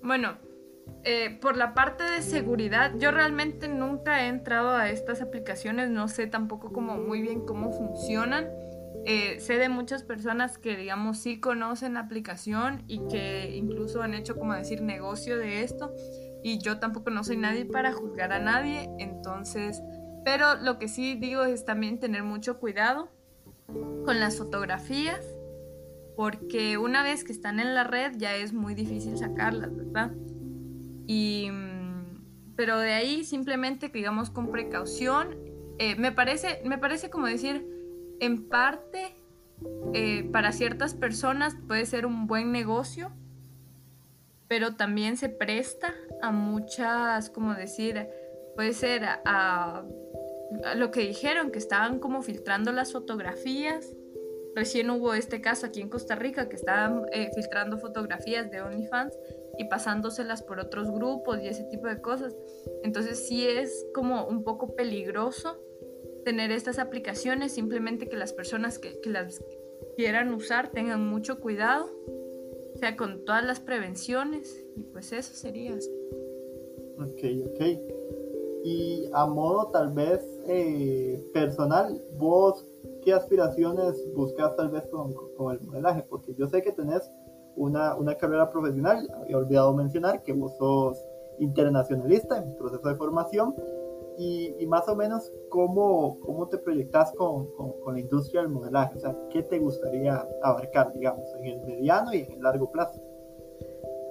Bueno, 0.02 0.38
eh, 1.04 1.38
por 1.41 1.58
la 1.58 1.74
parte 1.74 2.04
de 2.04 2.21
seguridad, 2.21 2.93
yo 2.98 3.12
realmente 3.12 3.67
nunca 3.67 4.24
he 4.24 4.28
entrado 4.28 4.69
a 4.69 4.89
estas 4.89 5.21
aplicaciones, 5.21 5.89
no 5.89 6.08
sé 6.08 6.28
tampoco 6.28 6.71
como 6.71 6.98
muy 6.98 7.21
bien 7.21 7.45
cómo 7.45 7.71
funcionan. 7.71 8.48
Eh, 9.08 9.39
sé 9.39 9.58
de 9.60 9.69
muchas 9.69 10.02
personas 10.02 10.58
que, 10.58 10.76
digamos, 10.76 11.19
sí 11.19 11.39
conocen 11.39 11.93
la 11.93 12.00
aplicación 12.00 12.84
y 12.88 13.06
que 13.08 13.56
incluso 13.56 14.02
han 14.02 14.15
hecho, 14.15 14.36
como 14.36 14.56
decir, 14.56 14.82
negocio 14.82 15.38
de 15.38 15.62
esto. 15.62 15.93
Y 16.43 16.58
yo 16.60 16.80
tampoco 16.80 17.12
no 17.12 17.24
soy 17.24 17.38
nadie 17.38 17.65
para 17.65 17.91
juzgar 17.93 18.32
a 18.32 18.39
nadie, 18.39 18.89
entonces 18.98 19.82
pero 20.26 20.56
lo 20.56 20.80
que 20.80 20.88
sí 20.88 21.13
digo 21.13 21.43
es 21.43 21.65
también 21.65 22.00
tener 22.00 22.24
mucho 22.24 22.60
cuidado 22.60 23.10
con 23.67 24.19
las 24.19 24.38
fotografías, 24.39 25.24
porque 26.17 26.80
una 26.80 27.04
vez 27.04 27.24
que 27.24 27.32
están 27.32 27.60
en 27.60 27.76
la 27.76 27.84
red 27.84 28.13
ya 28.17 28.36
es 28.36 28.52
muy 28.52 28.74
difícil 28.74 29.17
sacarlas, 29.17 29.74
¿verdad? 29.76 30.12
Y, 31.08 31.50
mm, 31.52 32.56
pero 32.56 32.80
de 32.80 32.94
ahí 32.94 33.24
simplemente, 33.24 33.89
digamos, 33.89 34.30
con 34.30 34.52
precaución, 34.52 35.36
eh, 35.78 35.96
me, 35.96 36.12
parece, 36.12 36.62
me 36.65 36.78
parece 36.78 37.10
como 37.10 37.28
decir, 37.28 37.68
en 38.20 38.48
parte 38.48 39.15
eh, 39.94 40.30
para 40.32 40.52
ciertas 40.52 40.94
personas 40.94 41.56
puede 41.68 41.86
ser 41.86 42.06
un 42.06 42.28
buen 42.28 42.52
negocio, 42.52 43.12
pero 44.48 44.76
también 44.76 45.18
se 45.18 45.30
presta 45.30 45.94
a 46.22 46.32
muchas, 46.32 47.30
como 47.30 47.54
decir, 47.56 48.08
puede 48.56 48.74
ser 48.74 49.04
a, 49.06 49.84
lo 50.76 50.91
que 50.91 51.02
dijeron, 51.02 51.52
que 51.52 51.60
estaban 51.60 52.00
como 52.00 52.22
filtrando 52.22 52.72
las 52.72 52.91
fotografías. 52.91 53.94
Recién 54.56 54.89
hubo 54.89 55.13
este 55.13 55.41
caso 55.41 55.65
aquí 55.65 55.82
en 55.82 55.89
Costa 55.89 56.15
Rica 56.15 56.48
que 56.48 56.56
estaban 56.56 57.06
eh, 57.12 57.30
filtrando 57.34 57.78
fotografías 57.78 58.50
de 58.52 58.62
OnlyFans 58.62 59.18
y 59.58 59.65
pasándoselas 59.65 60.44
por 60.44 60.60
otros 60.60 60.91
grupos 60.91 61.39
y 61.41 61.48
ese 61.48 61.63
tipo 61.65 61.88
de 61.88 62.02
cosas. 62.02 62.36
Entonces 62.84 63.28
sí 63.28 63.48
es 63.48 63.86
como 63.94 64.26
un 64.28 64.44
poco 64.44 64.76
peligroso 64.76 65.58
tener 66.24 66.52
estas 66.52 66.80
aplicaciones, 66.80 67.54
simplemente 67.54 68.10
que 68.10 68.18
las 68.18 68.34
personas 68.34 68.80
que, 68.80 69.00
que 69.00 69.10
las 69.10 69.44
quieran 69.96 70.34
usar 70.34 70.72
tengan 70.72 71.06
mucho 71.08 71.39
cuidado, 71.39 71.89
o 72.74 72.78
sea, 72.78 72.98
con 72.98 73.24
todas 73.24 73.46
las 73.46 73.60
prevenciones, 73.60 74.65
y 74.76 74.82
pues 74.84 75.12
eso 75.13 75.34
sería. 75.34 75.74
Ok, 76.98 77.24
ok. 77.52 77.62
Y 78.63 79.08
a 79.13 79.26
modo 79.28 79.70
tal 79.72 79.94
vez 79.94 80.22
eh, 80.48 81.24
personal, 81.34 82.04
vos, 82.18 82.65
¿qué 83.04 83.13
aspiraciones 83.13 84.04
buscas 84.15 84.56
tal 84.56 84.70
vez 84.70 84.88
con, 84.88 85.13
con, 85.38 85.54
el 85.54 85.62
modelaje? 85.62 86.04
Porque 86.10 86.34
yo 86.34 86.48
sé 86.48 86.63
que 86.63 86.72
tenés 86.72 87.10
una, 87.56 87.96
una 87.96 88.15
carrera 88.15 88.50
profesional, 88.50 89.10
había 89.22 89.38
olvidado 89.38 89.74
mencionar 89.74 90.24
que 90.24 90.34
vos 90.34 90.56
sos 90.58 91.06
internacionalista 91.39 92.38
en 92.38 92.56
proceso 92.56 92.88
de 92.88 92.96
formación 92.96 93.56
y, 94.18 94.65
más 94.68 94.88
o 94.88 94.96
menos 94.96 95.32
cómo, 95.50 96.20
cómo 96.22 96.48
te 96.48 96.58
proyectas 96.58 97.12
con, 97.13 97.48
con, 97.52 97.94
la 97.94 98.00
industria 98.00 98.41
del 98.41 98.50
modelaje, 98.50 98.98
o 98.98 99.00
sea, 99.00 99.15
qué 99.30 99.44
te 99.44 99.60
gustaría 99.60 100.26
abarcar, 100.41 100.94
digamos, 100.94 101.28
en 101.39 101.46
el 101.46 101.62
mediano 101.65 102.13
y 102.13 102.22
en 102.22 102.32
el 102.32 102.41
largo 102.41 102.72
plazo. 102.72 103.02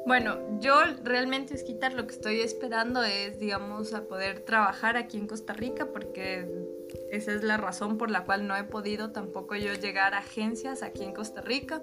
Bueno, 0.06 0.36
yo 0.60 0.74
realmente, 1.02 1.54
es 1.54 1.62
quitar 1.62 1.94
lo 1.94 2.06
que 2.06 2.12
estoy 2.12 2.40
esperando 2.40 3.02
es, 3.02 3.38
digamos, 3.38 3.94
a 3.94 4.02
poder 4.02 4.40
trabajar 4.40 4.98
aquí 4.98 5.16
en 5.16 5.26
Costa 5.26 5.54
Rica, 5.54 5.86
porque 5.86 6.46
esa 7.10 7.32
es 7.32 7.42
la 7.42 7.56
razón 7.56 7.96
por 7.96 8.10
la 8.10 8.24
cual 8.24 8.46
no 8.46 8.54
he 8.54 8.64
podido 8.64 9.12
tampoco 9.12 9.56
yo 9.56 9.72
llegar 9.72 10.12
a 10.12 10.18
agencias 10.18 10.82
aquí 10.82 11.04
en 11.04 11.14
Costa 11.14 11.40
Rica. 11.40 11.82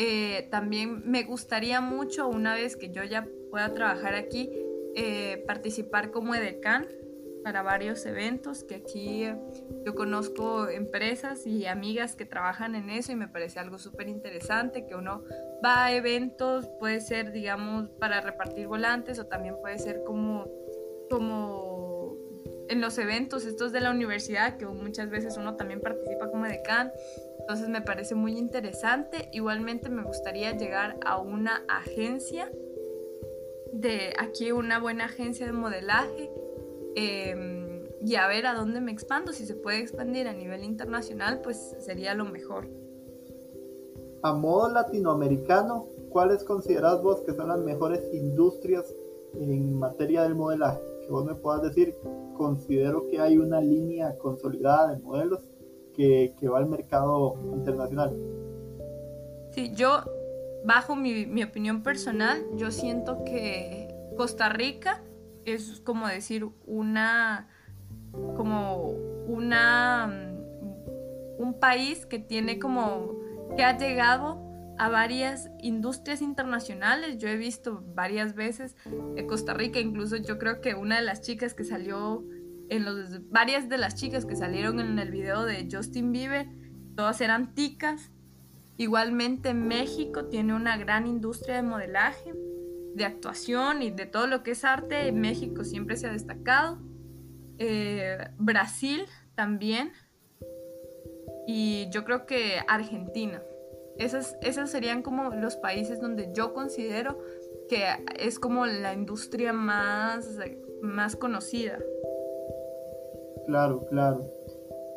Eh, 0.00 0.46
también 0.52 1.02
me 1.10 1.24
gustaría 1.24 1.80
mucho, 1.80 2.28
una 2.28 2.54
vez 2.54 2.76
que 2.76 2.90
yo 2.90 3.02
ya 3.02 3.26
pueda 3.50 3.74
trabajar 3.74 4.14
aquí, 4.14 4.48
eh, 4.94 5.42
participar 5.44 6.12
como 6.12 6.36
edecán 6.36 6.86
para 7.42 7.62
varios 7.62 8.06
eventos, 8.06 8.62
que 8.62 8.76
aquí 8.76 9.24
eh, 9.24 9.36
yo 9.84 9.96
conozco 9.96 10.68
empresas 10.68 11.48
y 11.48 11.66
amigas 11.66 12.14
que 12.14 12.24
trabajan 12.24 12.76
en 12.76 12.90
eso 12.90 13.10
y 13.10 13.16
me 13.16 13.26
parece 13.26 13.58
algo 13.58 13.76
súper 13.76 14.06
interesante, 14.06 14.86
que 14.86 14.94
uno 14.94 15.24
va 15.64 15.86
a 15.86 15.92
eventos, 15.92 16.68
puede 16.78 17.00
ser, 17.00 17.32
digamos, 17.32 17.90
para 17.98 18.20
repartir 18.20 18.68
volantes 18.68 19.18
o 19.18 19.26
también 19.26 19.56
puede 19.60 19.80
ser 19.80 20.04
como, 20.04 20.46
como 21.10 22.16
en 22.68 22.80
los 22.80 22.98
eventos 22.98 23.44
estos 23.46 23.72
de 23.72 23.80
la 23.80 23.90
universidad, 23.90 24.58
que 24.58 24.66
muchas 24.66 25.10
veces 25.10 25.36
uno 25.36 25.56
también 25.56 25.80
participa 25.80 26.30
como 26.30 26.44
decán. 26.44 26.92
Entonces 27.48 27.70
me 27.70 27.80
parece 27.80 28.14
muy 28.14 28.36
interesante. 28.36 29.30
Igualmente 29.32 29.88
me 29.88 30.02
gustaría 30.02 30.52
llegar 30.52 30.98
a 31.04 31.18
una 31.18 31.64
agencia 31.68 32.52
de 33.72 34.12
aquí, 34.18 34.52
una 34.52 34.78
buena 34.78 35.06
agencia 35.06 35.46
de 35.46 35.52
modelaje 35.52 36.30
Em, 37.00 37.84
y 38.00 38.16
a 38.16 38.26
ver 38.26 38.44
a 38.46 38.54
dónde 38.54 38.80
me 38.80 38.90
expando. 38.90 39.32
Si 39.32 39.46
se 39.46 39.54
puede 39.54 39.78
expandir 39.78 40.26
a 40.26 40.32
nivel 40.32 40.64
internacional, 40.64 41.40
pues 41.42 41.76
sería 41.78 42.12
lo 42.14 42.24
mejor. 42.24 42.66
A 44.22 44.32
modo 44.32 44.68
latinoamericano, 44.68 45.86
¿cuáles 46.10 46.42
consideras 46.42 47.00
vos 47.00 47.20
que 47.20 47.34
son 47.34 47.48
las 47.48 47.60
mejores 47.60 48.02
industrias 48.12 48.92
en 49.34 49.78
materia 49.78 50.24
del 50.24 50.34
modelaje? 50.34 50.80
Que 51.02 51.12
vos 51.12 51.24
me 51.24 51.36
puedas 51.36 51.62
decir, 51.62 51.94
considero 52.36 53.06
que 53.06 53.20
hay 53.20 53.38
una 53.38 53.60
línea 53.60 54.18
consolidada 54.18 54.88
de 54.92 55.00
modelos 55.00 55.46
que, 55.98 56.48
va 56.48 56.58
al 56.58 56.68
mercado 56.68 57.34
internacional. 57.52 58.16
Sí, 59.50 59.72
yo, 59.74 60.02
bajo 60.64 60.94
mi, 60.94 61.26
mi 61.26 61.42
opinión 61.42 61.82
personal, 61.82 62.44
yo 62.54 62.70
siento 62.70 63.24
que 63.24 63.94
Costa 64.16 64.48
Rica 64.48 65.02
es 65.44 65.80
como 65.80 66.06
decir 66.06 66.46
una, 66.66 67.48
como 68.36 68.90
una, 69.26 70.06
mm, 70.06 71.42
un 71.42 71.58
país 71.58 72.06
que 72.06 72.18
tiene 72.18 72.58
como, 72.58 73.18
que 73.56 73.64
ha 73.64 73.76
llegado 73.76 74.46
a 74.78 74.88
varias 74.88 75.50
industrias 75.60 76.22
internacionales. 76.22 77.18
Yo 77.18 77.28
he 77.28 77.36
visto 77.36 77.82
varias 77.94 78.34
veces 78.34 78.76
en 79.16 79.26
Costa 79.26 79.52
Rica, 79.54 79.80
incluso 79.80 80.16
yo 80.16 80.38
creo 80.38 80.60
que 80.60 80.74
una 80.74 80.96
de 80.96 81.02
las 81.02 81.22
chicas 81.22 81.54
que 81.54 81.64
salió 81.64 82.24
en 82.70 82.84
los 82.84 83.30
varias 83.30 83.68
de 83.68 83.78
las 83.78 83.94
chicas 83.94 84.26
que 84.26 84.36
salieron 84.36 84.80
en 84.80 84.98
el 84.98 85.10
video 85.10 85.44
de 85.44 85.68
Justin 85.70 86.12
Bieber, 86.12 86.48
todas 86.96 87.20
eran 87.20 87.54
ticas. 87.54 88.10
Igualmente 88.76 89.54
México 89.54 90.26
tiene 90.26 90.54
una 90.54 90.76
gran 90.76 91.06
industria 91.06 91.56
de 91.56 91.62
modelaje 91.62 92.34
de 92.94 93.04
actuación 93.04 93.82
y 93.82 93.90
de 93.90 94.06
todo 94.06 94.26
lo 94.26 94.42
que 94.42 94.50
es 94.50 94.64
arte, 94.64 95.10
México 95.12 95.64
siempre 95.64 95.96
se 95.96 96.08
ha 96.08 96.12
destacado. 96.12 96.78
Eh, 97.58 98.18
Brasil 98.38 99.06
también. 99.34 99.92
Y 101.46 101.88
yo 101.90 102.04
creo 102.04 102.26
que 102.26 102.60
Argentina. 102.68 103.42
Esos, 103.96 104.34
esos 104.42 104.70
serían 104.70 105.02
como 105.02 105.30
los 105.30 105.56
países 105.56 106.00
donde 106.00 106.30
yo 106.32 106.54
considero 106.54 107.18
que 107.68 107.84
es 108.16 108.38
como 108.38 108.66
la 108.66 108.94
industria 108.94 109.52
más, 109.52 110.38
más 110.82 111.16
conocida. 111.16 111.78
Claro, 113.48 113.86
claro. 113.86 114.30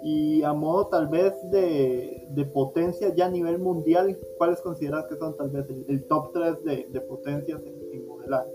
Y 0.03 0.43
a 0.43 0.51
modo 0.51 0.87
tal 0.87 1.07
vez 1.07 1.33
de, 1.51 2.27
de, 2.31 2.45
potencia 2.45 3.15
ya 3.15 3.27
a 3.27 3.29
nivel 3.29 3.59
mundial, 3.59 4.19
¿cuáles 4.37 4.59
consideras 4.59 5.05
que 5.07 5.15
son 5.15 5.37
tal 5.37 5.51
vez 5.51 5.65
el, 5.87 6.03
top 6.03 6.33
3 6.33 6.63
de, 6.65 6.87
de 6.89 6.99
potencias 6.99 7.61
en, 7.63 8.05
modelaje? 8.05 8.51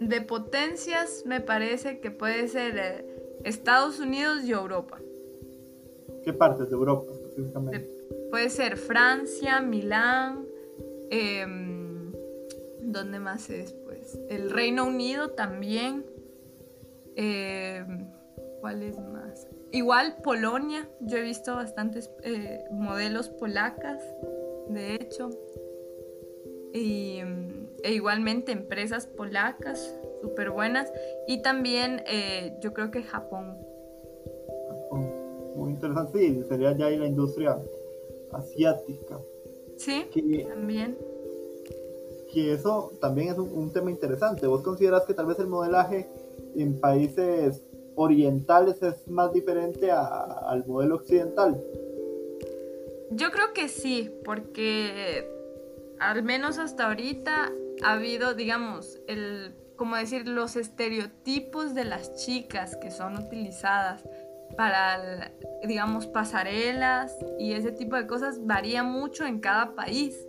De 0.00 0.22
potencias 0.22 1.24
me 1.26 1.42
parece 1.42 2.00
que 2.00 2.10
puede 2.10 2.48
ser 2.48 2.78
eh, 2.78 3.06
Estados 3.44 4.00
Unidos 4.00 4.44
y 4.44 4.52
Europa. 4.52 4.98
¿Qué 6.24 6.32
partes 6.32 6.70
de 6.70 6.74
Europa 6.74 7.12
específicamente? 7.12 7.94
puede 8.30 8.48
ser 8.48 8.78
Francia, 8.78 9.60
Milán, 9.60 10.46
em, 11.10 12.12
¿dónde 12.80 13.20
más 13.20 13.50
es? 13.50 13.74
Pues 13.74 14.18
el 14.30 14.50
Reino 14.50 14.86
Unido 14.86 15.32
también. 15.32 16.06
Em, 17.14 18.15
¿Cuál 18.66 18.82
es 18.82 18.98
más? 18.98 19.46
Igual 19.70 20.16
Polonia, 20.24 20.88
yo 20.98 21.18
he 21.18 21.22
visto 21.22 21.54
bastantes 21.54 22.10
eh, 22.24 22.64
modelos 22.72 23.28
polacas, 23.28 24.02
de 24.68 24.96
hecho, 24.96 25.30
y, 26.74 27.20
e 27.84 27.92
igualmente 27.92 28.50
empresas 28.50 29.06
polacas 29.06 29.94
súper 30.20 30.50
buenas, 30.50 30.92
y 31.28 31.42
también 31.42 32.02
eh, 32.08 32.58
yo 32.60 32.72
creo 32.72 32.90
que 32.90 33.04
Japón. 33.04 33.56
Japón, 34.68 35.12
muy 35.54 35.70
interesante, 35.70 36.18
sí, 36.18 36.42
sería 36.48 36.76
ya 36.76 36.86
ahí 36.86 36.96
la 36.96 37.06
industria 37.06 37.62
asiática. 38.32 39.20
Sí, 39.76 40.08
también. 40.48 40.98
Que 42.32 42.52
eso 42.54 42.90
también 43.00 43.28
es 43.28 43.38
un 43.38 43.72
tema 43.72 43.92
interesante. 43.92 44.48
¿Vos 44.48 44.62
consideras 44.62 45.04
que 45.04 45.14
tal 45.14 45.26
vez 45.26 45.38
el 45.38 45.46
modelaje 45.46 46.08
en 46.56 46.80
países 46.80 47.62
orientales 47.96 48.82
es 48.82 49.08
más 49.08 49.32
diferente 49.32 49.90
al 49.90 50.64
modelo 50.66 50.96
occidental? 50.96 51.60
Yo 53.10 53.30
creo 53.30 53.52
que 53.52 53.68
sí, 53.68 54.10
porque 54.24 55.28
al 55.98 56.22
menos 56.22 56.58
hasta 56.58 56.86
ahorita 56.86 57.52
ha 57.82 57.92
habido, 57.92 58.34
digamos, 58.34 59.00
el, 59.06 59.54
como 59.76 59.96
decir, 59.96 60.28
los 60.28 60.56
estereotipos 60.56 61.74
de 61.74 61.84
las 61.84 62.14
chicas 62.16 62.76
que 62.76 62.90
son 62.90 63.16
utilizadas 63.16 64.04
para, 64.56 65.32
digamos, 65.66 66.06
pasarelas 66.06 67.16
y 67.38 67.52
ese 67.52 67.72
tipo 67.72 67.96
de 67.96 68.06
cosas 68.06 68.44
varía 68.44 68.82
mucho 68.82 69.24
en 69.24 69.40
cada 69.40 69.74
país. 69.74 70.26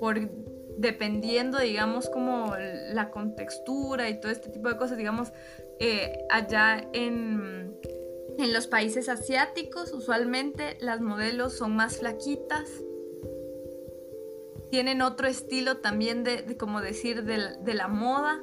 Por, 0.00 0.30
dependiendo, 0.78 1.58
digamos, 1.58 2.08
como 2.08 2.54
la 2.92 3.10
contextura 3.10 4.08
y 4.08 4.20
todo 4.20 4.32
este 4.32 4.50
tipo 4.50 4.68
de 4.68 4.76
cosas, 4.76 4.96
digamos, 4.96 5.32
eh, 5.78 6.12
allá 6.30 6.88
en, 6.92 7.76
en, 8.38 8.52
los 8.52 8.66
países 8.66 9.08
asiáticos 9.08 9.92
usualmente 9.92 10.76
las 10.80 11.00
modelos 11.00 11.54
son 11.54 11.76
más 11.76 11.98
flaquitas, 11.98 12.68
tienen 14.70 15.02
otro 15.02 15.26
estilo 15.26 15.78
también 15.78 16.24
de, 16.24 16.56
como 16.56 16.80
decir, 16.80 17.24
de, 17.24 17.58
de, 17.62 17.74
la 17.74 17.88
moda. 17.88 18.42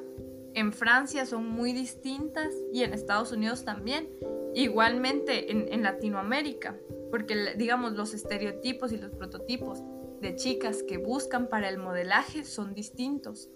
En 0.54 0.72
Francia 0.72 1.26
son 1.26 1.48
muy 1.48 1.72
distintas 1.72 2.54
y 2.72 2.84
en 2.84 2.94
Estados 2.94 3.32
Unidos 3.32 3.64
también. 3.64 4.08
Igualmente 4.54 5.50
en, 5.50 5.72
en 5.72 5.82
Latinoamérica. 5.82 6.76
porque 7.10 7.54
digamos 7.56 7.94
los 7.94 8.14
estereotipos 8.14 8.92
y 8.92 8.98
los 8.98 9.10
prototipos 9.10 9.82
de 10.20 10.36
chicas 10.36 10.84
que 10.84 10.98
buscan 10.98 11.48
para 11.48 11.68
el 11.68 11.78
modelaje 11.78 12.44
son 12.44 12.74
distintos. 12.74 13.48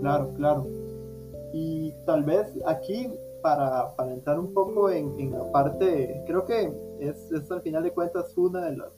Claro, 0.00 0.32
claro. 0.34 0.66
Y 1.52 1.92
tal 2.04 2.24
vez 2.24 2.52
aquí, 2.66 3.10
para, 3.42 3.94
para 3.96 4.12
entrar 4.12 4.38
un 4.38 4.52
poco 4.52 4.90
en, 4.90 5.18
en, 5.18 5.32
la 5.32 5.50
parte, 5.50 6.22
creo 6.26 6.44
que 6.44 6.72
es, 7.00 7.30
es, 7.32 7.50
al 7.50 7.62
final 7.62 7.82
de 7.82 7.92
cuentas 7.92 8.36
una 8.36 8.66
de 8.66 8.76
las, 8.76 8.92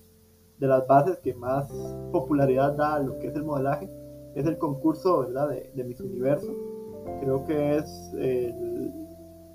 de 0.58 0.66
las 0.66 0.86
bases 0.86 1.18
que 1.18 1.34
más 1.34 1.70
popularidad 2.12 2.72
da 2.72 2.94
a 2.94 3.00
lo 3.00 3.18
que 3.18 3.28
es 3.28 3.34
el 3.36 3.44
modelaje, 3.44 3.88
es 4.34 4.46
el 4.46 4.58
concurso 4.58 5.20
¿verdad? 5.20 5.48
De, 5.50 5.70
de 5.74 5.84
Miss 5.84 6.00
Universo. 6.00 6.52
Creo 7.20 7.44
que 7.44 7.76
es, 7.76 8.12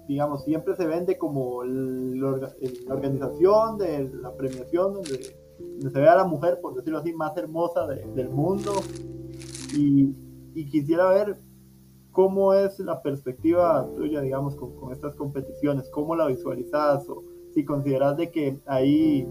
digamos, 0.07 0.43
siempre 0.43 0.75
se 0.75 0.85
vende 0.85 1.17
como 1.17 1.63
la 1.63 2.49
organización 2.89 3.77
de 3.77 4.09
la 4.21 4.35
premiación 4.35 4.93
donde, 4.93 5.35
se 5.81 5.99
ve 5.99 6.07
a 6.07 6.15
la 6.15 6.25
mujer, 6.25 6.59
por 6.61 6.75
decirlo 6.75 6.99
así, 6.99 7.13
más 7.13 7.35
hermosa 7.37 7.87
del 7.87 8.29
mundo. 8.29 8.71
Y 9.73 10.69
quisiera 10.69 11.09
ver 11.09 11.37
cómo 12.15 12.53
es 12.53 12.79
la 12.79 13.01
perspectiva 13.01 13.85
tuya, 13.93 14.21
digamos, 14.21 14.55
con, 14.55 14.93
estas 14.93 15.15
competiciones, 15.15 15.89
cómo 15.89 16.15
la 16.15 16.27
visualizas 16.27 17.07
o 17.09 17.25
si 17.53 17.65
consideras 17.65 18.15
de 18.15 18.31
que 18.31 18.57
ahí 18.65 19.27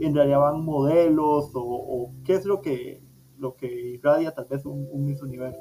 en 0.00 0.14
realidad 0.14 0.38
van 0.38 0.64
modelos 0.64 1.50
o, 1.54 1.62
o 1.64 2.12
qué 2.24 2.34
es 2.34 2.44
lo 2.44 2.62
que, 2.62 3.02
lo 3.38 3.56
que 3.56 3.66
irradia 3.66 4.30
tal 4.30 4.44
vez 4.44 4.64
un, 4.64 4.88
un 4.88 5.04
Miss 5.04 5.20
Universo. 5.20 5.60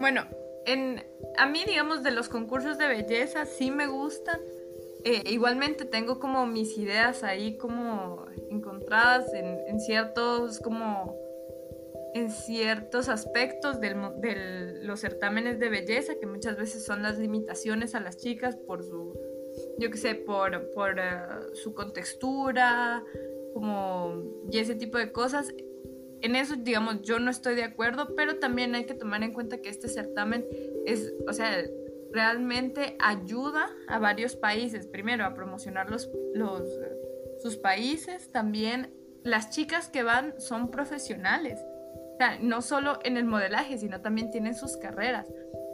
Bueno, 0.00 0.22
en, 0.66 1.04
a 1.36 1.46
mí, 1.46 1.60
digamos, 1.64 2.02
de 2.02 2.10
los 2.10 2.28
concursos 2.28 2.76
de 2.76 2.88
belleza 2.88 3.46
sí 3.46 3.70
me 3.70 3.86
gustan. 3.86 4.40
Eh, 5.04 5.22
igualmente 5.30 5.84
tengo 5.84 6.18
como 6.18 6.46
mis 6.46 6.76
ideas 6.76 7.22
ahí 7.22 7.56
como 7.58 8.26
encontradas 8.50 9.32
en, 9.34 9.60
en 9.68 9.78
ciertos 9.78 10.58
como 10.58 11.14
en 12.14 12.30
ciertos 12.30 13.08
aspectos 13.08 13.80
de 13.80 14.80
los 14.82 15.00
certámenes 15.00 15.58
de 15.58 15.68
belleza, 15.68 16.14
que 16.20 16.26
muchas 16.26 16.56
veces 16.56 16.84
son 16.84 17.02
las 17.02 17.18
limitaciones 17.18 17.94
a 17.94 18.00
las 18.00 18.16
chicas 18.16 18.56
por 18.56 18.82
su, 18.82 19.14
yo 19.78 19.90
qué 19.90 19.96
sé, 19.96 20.14
por, 20.14 20.70
por 20.72 20.96
uh, 20.96 21.54
su 21.54 21.74
contextura, 21.74 23.04
como, 23.52 24.22
y 24.50 24.58
ese 24.58 24.74
tipo 24.74 24.98
de 24.98 25.12
cosas. 25.12 25.52
En 26.20 26.34
eso, 26.34 26.56
digamos, 26.56 27.02
yo 27.02 27.20
no 27.20 27.30
estoy 27.30 27.54
de 27.54 27.64
acuerdo, 27.64 28.14
pero 28.16 28.38
también 28.38 28.74
hay 28.74 28.86
que 28.86 28.94
tomar 28.94 29.22
en 29.22 29.32
cuenta 29.32 29.58
que 29.58 29.68
este 29.68 29.88
certamen 29.88 30.44
es, 30.84 31.14
o 31.28 31.32
sea, 31.32 31.64
realmente 32.10 32.96
ayuda 32.98 33.68
a 33.86 33.98
varios 33.98 34.34
países, 34.34 34.86
primero 34.86 35.24
a 35.24 35.34
promocionar 35.34 35.90
los, 35.90 36.10
los, 36.34 36.68
sus 37.40 37.56
países, 37.56 38.32
también 38.32 38.92
las 39.22 39.50
chicas 39.50 39.88
que 39.88 40.02
van 40.02 40.40
son 40.40 40.70
profesionales 40.70 41.60
no 42.40 42.62
solo 42.62 42.98
en 43.04 43.16
el 43.16 43.24
modelaje, 43.24 43.78
sino 43.78 44.00
también 44.00 44.30
tienen 44.30 44.54
sus 44.54 44.76
carreras. 44.76 45.26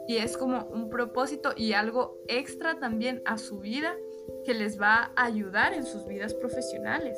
Y 0.07 0.17
es 0.17 0.37
como 0.37 0.65
un 0.65 0.89
propósito 0.89 1.53
y 1.55 1.73
algo 1.73 2.19
extra 2.27 2.79
también 2.79 3.21
a 3.25 3.37
su 3.37 3.59
vida 3.59 3.95
que 4.43 4.53
les 4.53 4.79
va 4.79 5.11
a 5.15 5.25
ayudar 5.25 5.73
en 5.73 5.85
sus 5.85 6.05
vidas 6.07 6.33
profesionales 6.33 7.17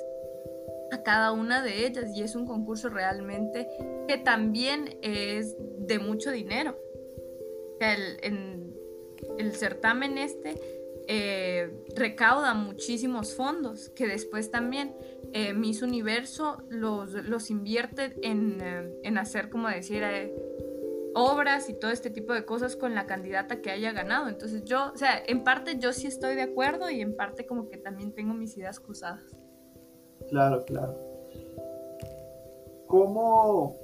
a 0.91 1.03
cada 1.03 1.31
una 1.31 1.61
de 1.61 1.85
ellas 1.85 2.15
y 2.15 2.23
es 2.23 2.35
un 2.35 2.45
concurso 2.45 2.89
realmente 2.89 3.67
que 4.07 4.17
también 4.17 4.97
es 5.01 5.55
de 5.59 5.99
mucho 5.99 6.31
dinero. 6.31 6.77
El, 7.79 8.73
el 9.37 9.51
certamen 9.53 10.17
este 10.17 10.55
eh, 11.07 11.85
recauda 11.95 12.53
muchísimos 12.53 13.33
fondos 13.33 13.89
que 13.89 14.07
después 14.07 14.51
también 14.51 14.93
eh, 15.33 15.53
Miss 15.53 15.81
Universo 15.81 16.57
los, 16.69 17.13
los 17.13 17.49
invierte 17.49 18.15
en, 18.21 18.59
eh, 18.61 18.99
en 19.03 19.17
hacer, 19.17 19.49
como 19.49 19.69
decir, 19.69 20.03
obras 21.15 21.69
y 21.69 21.73
todo 21.73 21.91
este 21.91 22.09
tipo 22.09 22.33
de 22.33 22.43
cosas 22.45 22.75
con 22.75 22.93
la 22.93 23.05
candidata 23.05 23.61
que 23.61 23.71
haya 23.71 23.93
ganado. 23.93 24.27
Entonces 24.27 24.65
yo, 24.65 24.91
o 24.93 24.97
sea, 24.97 25.23
en 25.25 25.43
parte 25.43 25.79
yo 25.79 25.93
sí 25.93 26.07
estoy 26.07 26.35
de 26.35 26.41
acuerdo 26.41 26.89
y 26.89 27.01
en 27.01 27.15
parte 27.15 27.45
como 27.45 27.69
que 27.69 27.77
también 27.77 28.13
tengo 28.13 28.33
mis 28.33 28.57
ideas 28.57 28.79
cruzadas. 28.79 29.23
Claro, 30.29 30.63
claro. 30.65 30.95
¿Cómo 32.87 33.77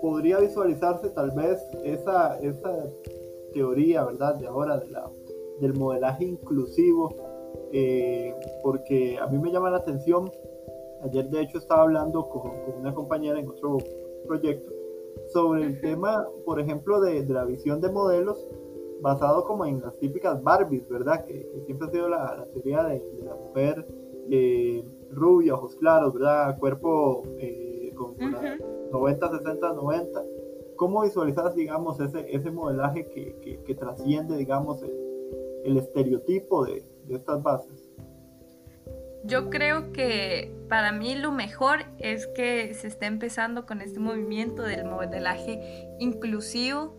podría 0.00 0.40
visualizarse 0.40 1.08
tal 1.10 1.30
vez 1.30 1.60
esa, 1.84 2.38
esa 2.40 2.84
teoría, 3.52 4.04
verdad, 4.04 4.34
de 4.34 4.46
ahora 4.46 4.78
de 4.78 4.88
la 4.88 5.08
del 5.60 5.74
modelaje 5.74 6.24
inclusivo, 6.24 7.14
eh, 7.72 8.34
porque 8.62 9.18
a 9.18 9.26
mí 9.26 9.38
me 9.38 9.50
llama 9.50 9.70
la 9.70 9.78
atención, 9.78 10.30
ayer 11.02 11.28
de 11.28 11.42
hecho 11.42 11.58
estaba 11.58 11.82
hablando 11.82 12.28
con, 12.28 12.52
una 12.78 12.94
compañera 12.94 13.38
en 13.38 13.48
otro 13.48 13.78
proyecto 14.26 14.72
sobre 15.32 15.64
el 15.64 15.80
tema, 15.80 16.26
por 16.44 16.60
ejemplo, 16.60 17.00
de, 17.00 17.24
la 17.26 17.44
visión 17.44 17.80
de 17.80 17.90
modelos 17.90 18.46
basado 19.00 19.44
como 19.44 19.66
en 19.66 19.80
las 19.80 19.96
típicas 19.98 20.42
Barbies, 20.42 20.88
¿verdad? 20.88 21.24
Que, 21.24 21.46
siempre 21.66 21.88
ha 21.88 21.90
sido 21.90 22.08
la, 22.08 22.46
teoría 22.52 22.84
de, 22.84 23.02
la 23.24 23.34
mujer 23.34 23.86
eh, 24.30 24.84
rubia, 25.10 25.54
ojos 25.54 25.76
claros, 25.76 26.14
¿verdad? 26.14 26.58
Cuerpo 26.58 27.22
eh, 27.38 27.92
con, 27.94 28.16
90, 28.90 29.30
60, 29.38 29.72
90. 29.72 30.24
¿Cómo 30.76 31.02
visualizas, 31.02 31.54
digamos, 31.54 32.00
ese, 32.00 32.26
ese 32.34 32.50
modelaje 32.50 33.06
que, 33.08 33.36
que, 33.40 33.60
que 33.62 33.74
trasciende, 33.74 34.36
digamos, 34.36 34.82
el, 34.82 35.03
el 35.64 35.78
estereotipo 35.78 36.64
de, 36.64 36.84
estas 37.10 37.42
bases? 37.42 37.90
Yo 39.24 39.48
creo 39.50 39.92
que 39.92 40.54
para 40.68 40.92
mí 40.92 41.14
lo 41.14 41.32
mejor 41.32 41.80
es 41.98 42.26
que 42.28 42.74
se 42.74 42.88
está 42.88 43.06
empezando 43.06 43.64
con 43.66 43.80
este 43.80 43.98
movimiento 43.98 44.62
del 44.62 44.84
modelaje 44.84 45.88
inclusivo, 45.98 46.98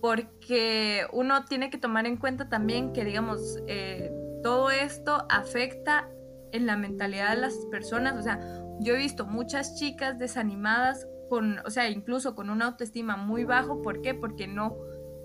porque 0.00 1.06
uno 1.12 1.44
tiene 1.44 1.68
que 1.70 1.78
tomar 1.78 2.06
en 2.06 2.16
cuenta 2.16 2.48
también 2.48 2.92
que, 2.92 3.04
digamos, 3.04 3.58
eh, 3.66 4.10
todo 4.42 4.70
esto 4.70 5.26
afecta 5.28 6.10
en 6.52 6.66
la 6.66 6.76
mentalidad 6.76 7.34
de 7.34 7.40
las 7.42 7.54
personas. 7.70 8.16
O 8.16 8.22
sea, 8.22 8.40
yo 8.80 8.94
he 8.94 8.98
visto 8.98 9.26
muchas 9.26 9.76
chicas 9.76 10.18
desanimadas 10.18 11.06
con, 11.28 11.58
o 11.66 11.70
sea, 11.70 11.90
incluso 11.90 12.34
con 12.34 12.48
una 12.48 12.66
autoestima 12.66 13.16
muy 13.16 13.44
bajo. 13.44 13.82
¿Por 13.82 14.00
qué? 14.00 14.14
Porque 14.14 14.46
no... 14.46 14.76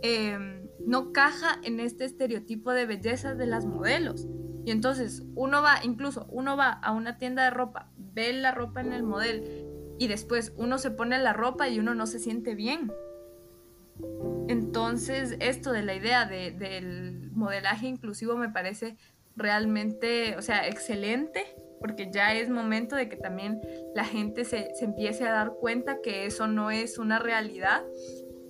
Eh, 0.02 0.62
no 0.86 1.12
caja 1.12 1.60
en 1.64 1.80
este 1.80 2.06
estereotipo 2.06 2.72
de 2.72 2.86
belleza 2.86 3.36
de 3.36 3.46
las 3.46 3.66
modelos. 3.66 4.28
Y 4.66 4.72
entonces 4.72 5.24
uno 5.36 5.62
va, 5.62 5.80
incluso 5.84 6.28
uno 6.30 6.56
va 6.56 6.70
a 6.70 6.92
una 6.92 7.18
tienda 7.18 7.44
de 7.44 7.50
ropa, 7.50 7.90
ve 7.98 8.34
la 8.34 8.52
ropa 8.52 8.82
en 8.82 8.94
el 8.94 9.04
modelo 9.04 9.44
y 9.98 10.08
después 10.08 10.54
uno 10.58 10.78
se 10.78 10.92
pone 10.92 11.18
la 11.20 11.34
ropa 11.34 11.70
y 11.70 11.80
uno 11.80 11.96
no 11.96 12.06
se 12.06 12.20
siente 12.20 12.56
bien. 12.56 12.92
Entonces 14.48 15.36
esto 15.40 15.72
de 15.72 15.84
la 15.84 15.96
idea 15.96 16.26
del 16.26 17.32
modelaje 17.32 17.88
inclusivo 17.88 18.36
me 18.36 18.50
parece 18.50 18.98
realmente, 19.36 20.36
o 20.38 20.42
sea, 20.42 20.68
excelente, 20.68 21.46
porque 21.80 22.10
ya 22.12 22.34
es 22.34 22.50
momento 22.50 22.96
de 22.96 23.10
que 23.10 23.16
también 23.16 23.60
la 23.96 24.04
gente 24.04 24.46
se, 24.46 24.70
se 24.76 24.86
empiece 24.86 25.28
a 25.28 25.32
dar 25.32 25.54
cuenta 25.60 26.02
que 26.02 26.26
eso 26.26 26.48
no 26.48 26.70
es 26.70 27.00
una 27.00 27.18
realidad 27.18 27.84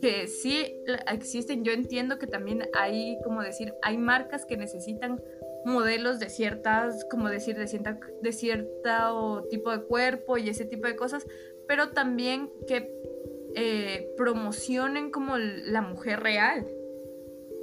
que 0.02 0.28
sí 0.28 0.84
existen, 1.12 1.64
yo 1.64 1.72
entiendo 1.72 2.18
que 2.18 2.28
también 2.28 2.68
hay, 2.74 3.18
como 3.24 3.42
decir, 3.42 3.74
hay 3.84 3.98
marcas 3.98 4.46
que 4.46 4.58
necesitan 4.58 5.22
modelos 5.64 6.20
de 6.20 6.30
ciertas, 6.30 7.06
como 7.06 7.30
decir, 7.30 7.56
de, 7.56 7.68
cierta, 7.68 8.00
de 8.22 8.34
cierto 8.34 9.48
tipo 9.50 9.72
de 9.72 9.84
cuerpo 9.84 10.38
y 10.38 10.50
ese 10.50 10.66
tipo 10.66 10.88
de 10.88 10.96
cosas, 10.96 11.28
pero 11.68 11.90
también 11.90 12.50
que 12.68 12.92
eh, 13.56 14.12
promocionen 14.18 15.12
como 15.12 15.38
la 15.38 15.82
mujer 15.82 16.22
real 16.22 16.68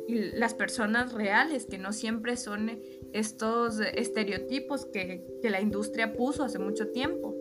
y 0.07 0.15
las 0.15 0.55
personas 0.55 1.13
reales, 1.13 1.67
que 1.67 1.77
no 1.77 1.93
siempre 1.93 2.37
son 2.37 2.81
estos 3.13 3.81
estereotipos 3.81 4.87
que, 4.87 5.27
que 5.43 5.51
la 5.51 5.61
industria 5.61 6.15
puso 6.15 6.45
hace 6.45 6.59
mucho 6.59 6.89
tiempo, 6.89 7.35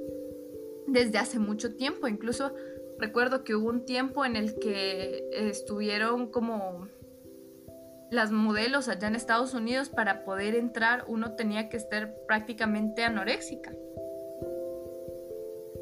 desde 0.87 1.17
hace 1.19 1.39
mucho 1.39 1.75
tiempo, 1.75 2.07
incluso 2.07 2.53
recuerdo 2.99 3.43
que 3.43 3.55
hubo 3.55 3.69
un 3.69 3.85
tiempo 3.85 4.25
en 4.25 4.35
el 4.35 4.57
que 4.59 5.27
estuvieron 5.31 6.27
como 6.27 6.87
las 8.09 8.31
modelos 8.31 8.87
allá 8.87 9.07
en 9.07 9.15
Estados 9.15 9.53
Unidos 9.53 9.89
para 9.89 10.23
poder 10.23 10.55
entrar 10.55 11.03
uno 11.07 11.33
tenía 11.33 11.69
que 11.69 11.77
estar 11.77 12.15
prácticamente 12.27 13.03
anoréxica. 13.03 13.73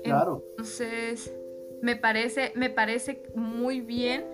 Claro. 0.04 0.44
Entonces, 0.52 1.34
me 1.82 1.96
parece, 1.96 2.52
me 2.56 2.70
parece 2.70 3.24
muy 3.36 3.82
bien 3.82 4.26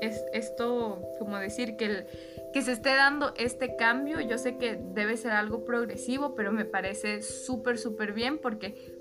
es, 0.00 0.24
esto, 0.32 1.02
como 1.18 1.38
decir, 1.38 1.76
que, 1.76 2.06
que 2.52 2.62
se 2.62 2.72
esté 2.72 2.90
dando 2.90 3.32
este 3.36 3.76
cambio. 3.76 4.20
Yo 4.20 4.38
sé 4.38 4.56
que 4.56 4.76
debe 4.76 5.16
ser 5.16 5.32
algo 5.32 5.64
progresivo, 5.64 6.34
pero 6.34 6.52
me 6.52 6.64
parece 6.64 7.22
súper, 7.22 7.78
súper 7.78 8.12
bien 8.12 8.38
porque 8.38 8.97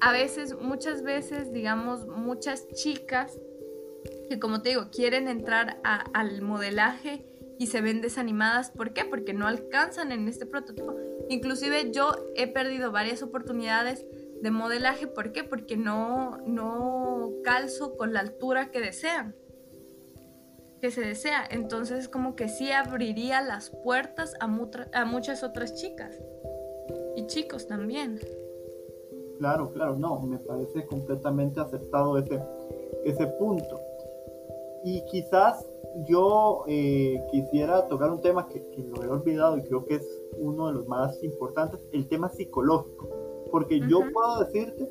a 0.00 0.12
veces, 0.12 0.58
muchas 0.60 1.02
veces, 1.02 1.52
digamos, 1.52 2.06
muchas 2.06 2.68
chicas 2.68 3.38
que 4.28 4.38
como 4.38 4.62
te 4.62 4.70
digo, 4.70 4.90
quieren 4.90 5.28
entrar 5.28 5.80
al 5.84 6.42
modelaje 6.42 7.24
y 7.58 7.68
se 7.68 7.80
ven 7.80 8.00
desanimadas. 8.00 8.70
¿Por 8.70 8.92
qué? 8.92 9.04
Porque 9.04 9.32
no 9.32 9.46
alcanzan 9.46 10.12
en 10.12 10.28
este 10.28 10.46
prototipo. 10.46 10.94
Inclusive 11.28 11.90
yo 11.92 12.14
he 12.34 12.46
perdido 12.46 12.92
varias 12.92 13.22
oportunidades 13.22 14.04
de 14.42 14.50
modelaje. 14.50 15.06
¿Por 15.06 15.32
qué? 15.32 15.44
Porque 15.44 15.76
no, 15.76 16.38
no 16.46 17.32
calzo 17.44 17.96
con 17.96 18.12
la 18.12 18.20
altura 18.20 18.70
que 18.70 18.80
desean. 18.80 19.34
Que 20.80 20.90
se 20.90 21.00
desea. 21.00 21.46
Entonces 21.50 22.08
como 22.08 22.36
que 22.36 22.48
sí 22.48 22.70
abriría 22.72 23.40
las 23.40 23.70
puertas 23.70 24.34
a, 24.40 24.44
a 24.44 25.04
muchas 25.04 25.42
otras 25.42 25.74
chicas. 25.74 26.20
Y 27.16 27.26
chicos 27.26 27.66
también. 27.66 28.20
Claro, 29.38 29.70
claro, 29.72 29.96
no, 29.96 30.20
me 30.20 30.38
parece 30.38 30.86
completamente 30.86 31.60
aceptado 31.60 32.18
ese, 32.18 32.40
ese 33.04 33.26
punto. 33.26 33.80
Y 34.84 35.04
quizás 35.06 35.66
yo 36.04 36.64
eh, 36.68 37.22
quisiera 37.30 37.88
tocar 37.88 38.10
un 38.10 38.20
tema 38.20 38.48
que, 38.48 38.64
que, 38.70 38.82
lo 38.82 39.02
he 39.02 39.08
olvidado 39.08 39.56
y 39.56 39.62
creo 39.62 39.84
que 39.84 39.96
es 39.96 40.22
uno 40.38 40.68
de 40.68 40.74
los 40.74 40.86
más 40.86 41.22
importantes, 41.22 41.80
el 41.92 42.06
tema 42.08 42.28
psicológico. 42.28 43.08
Porque 43.50 43.80
yo 43.88 44.00
puedo 44.12 44.44
decirte 44.44 44.88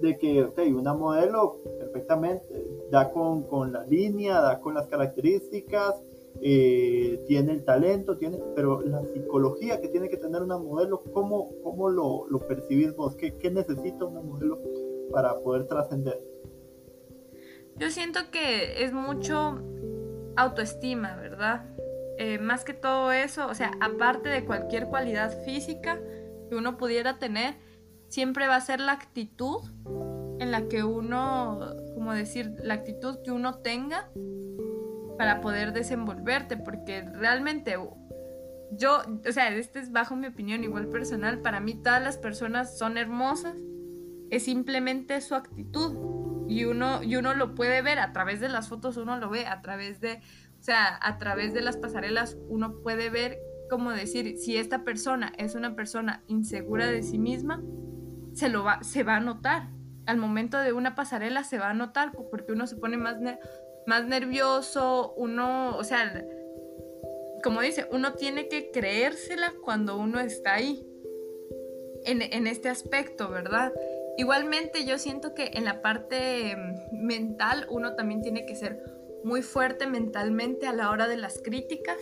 de 0.00 0.16
que 0.16 0.44
okay, 0.44 0.72
una 0.72 0.94
modelo 0.94 1.58
perfectamente 1.78 2.44
da 2.90 3.10
con, 3.10 3.42
con, 3.42 3.72
la 3.72 3.84
línea, 3.84 4.40
da 4.40 4.60
con 4.60 4.74
las 4.74 4.86
características, 4.86 6.02
eh, 6.40 7.22
tiene 7.26 7.52
el 7.52 7.64
talento, 7.64 8.16
tiene, 8.16 8.38
pero 8.54 8.80
la 8.82 9.02
psicología 9.04 9.80
que 9.80 9.88
tiene 9.88 10.08
que 10.08 10.16
tener 10.16 10.42
una 10.42 10.58
modelo, 10.58 11.02
¿cómo, 11.12 11.50
cómo 11.62 11.88
lo, 11.88 12.26
lo 12.28 12.38
percibís 12.46 12.94
vos? 12.94 13.16
¿Qué, 13.16 13.36
¿Qué 13.36 13.50
necesita 13.50 14.04
una 14.04 14.20
modelo 14.20 14.60
para 15.10 15.38
poder 15.40 15.66
trascender? 15.66 16.22
Yo 17.76 17.90
siento 17.90 18.20
que 18.30 18.84
es 18.84 18.92
mucho 18.92 19.60
autoestima, 20.36 21.16
¿verdad? 21.16 21.66
Eh, 22.18 22.38
más 22.38 22.64
que 22.64 22.74
todo 22.74 23.12
eso, 23.12 23.46
o 23.46 23.54
sea, 23.54 23.72
aparte 23.80 24.28
de 24.28 24.44
cualquier 24.44 24.86
cualidad 24.86 25.30
física 25.44 26.00
que 26.48 26.56
uno 26.56 26.76
pudiera 26.76 27.18
tener, 27.18 27.54
siempre 28.08 28.48
va 28.48 28.56
a 28.56 28.60
ser 28.60 28.80
la 28.80 28.92
actitud 28.92 29.60
en 30.40 30.50
la 30.50 30.66
que 30.68 30.82
uno, 30.82 31.60
como 31.94 32.12
decir, 32.12 32.54
la 32.62 32.74
actitud 32.74 33.18
que 33.22 33.30
uno 33.30 33.58
tenga 33.58 34.10
para 35.18 35.40
poder 35.40 35.72
desenvolverte, 35.72 36.56
porque 36.56 37.02
realmente 37.02 37.76
yo, 38.70 39.02
o 39.28 39.32
sea, 39.32 39.48
este 39.54 39.80
es 39.80 39.90
bajo 39.90 40.14
mi 40.16 40.28
opinión 40.28 40.62
igual 40.62 40.88
personal, 40.88 41.40
para 41.40 41.60
mí 41.60 41.74
todas 41.74 42.02
las 42.02 42.16
personas 42.16 42.78
son 42.78 42.96
hermosas, 42.96 43.56
es 44.30 44.44
simplemente 44.44 45.20
su 45.20 45.34
actitud 45.34 46.46
y 46.48 46.64
uno, 46.64 47.02
y 47.02 47.16
uno 47.16 47.34
lo 47.34 47.54
puede 47.54 47.82
ver 47.82 47.98
a 47.98 48.12
través 48.12 48.40
de 48.40 48.48
las 48.48 48.68
fotos, 48.68 48.96
uno 48.96 49.18
lo 49.18 49.28
ve 49.28 49.46
a 49.46 49.60
través 49.60 50.00
de, 50.00 50.20
o 50.58 50.62
sea, 50.62 50.98
a 51.02 51.18
través 51.18 51.52
de 51.52 51.62
las 51.62 51.76
pasarelas, 51.76 52.36
uno 52.48 52.80
puede 52.80 53.10
ver, 53.10 53.38
como 53.68 53.90
decir, 53.90 54.38
si 54.38 54.56
esta 54.56 54.84
persona 54.84 55.32
es 55.36 55.54
una 55.54 55.74
persona 55.74 56.22
insegura 56.28 56.86
de 56.86 57.02
sí 57.02 57.18
misma, 57.18 57.62
se, 58.34 58.48
lo 58.48 58.64
va, 58.64 58.82
se 58.82 59.02
va 59.02 59.16
a 59.16 59.20
notar. 59.20 59.68
Al 60.06 60.16
momento 60.16 60.58
de 60.58 60.72
una 60.72 60.94
pasarela 60.94 61.44
se 61.44 61.58
va 61.58 61.70
a 61.70 61.74
notar 61.74 62.12
porque 62.12 62.52
uno 62.52 62.66
se 62.66 62.76
pone 62.76 62.96
más, 62.96 63.16
más 63.88 64.06
nervioso, 64.06 65.14
uno, 65.16 65.74
o 65.78 65.82
sea, 65.82 66.26
como 67.42 67.62
dice, 67.62 67.86
uno 67.90 68.12
tiene 68.12 68.46
que 68.46 68.70
creérsela 68.70 69.54
cuando 69.64 69.96
uno 69.96 70.20
está 70.20 70.54
ahí, 70.54 70.86
en, 72.04 72.20
en 72.20 72.46
este 72.46 72.68
aspecto, 72.68 73.30
¿verdad? 73.30 73.72
Igualmente 74.18 74.84
yo 74.84 74.98
siento 74.98 75.34
que 75.34 75.52
en 75.54 75.64
la 75.64 75.80
parte 75.80 76.54
mm, 76.54 77.02
mental 77.02 77.66
uno 77.70 77.94
también 77.94 78.20
tiene 78.20 78.44
que 78.44 78.56
ser 78.56 78.78
muy 79.24 79.40
fuerte 79.40 79.86
mentalmente 79.86 80.66
a 80.66 80.74
la 80.74 80.90
hora 80.90 81.08
de 81.08 81.16
las 81.16 81.40
críticas, 81.40 81.96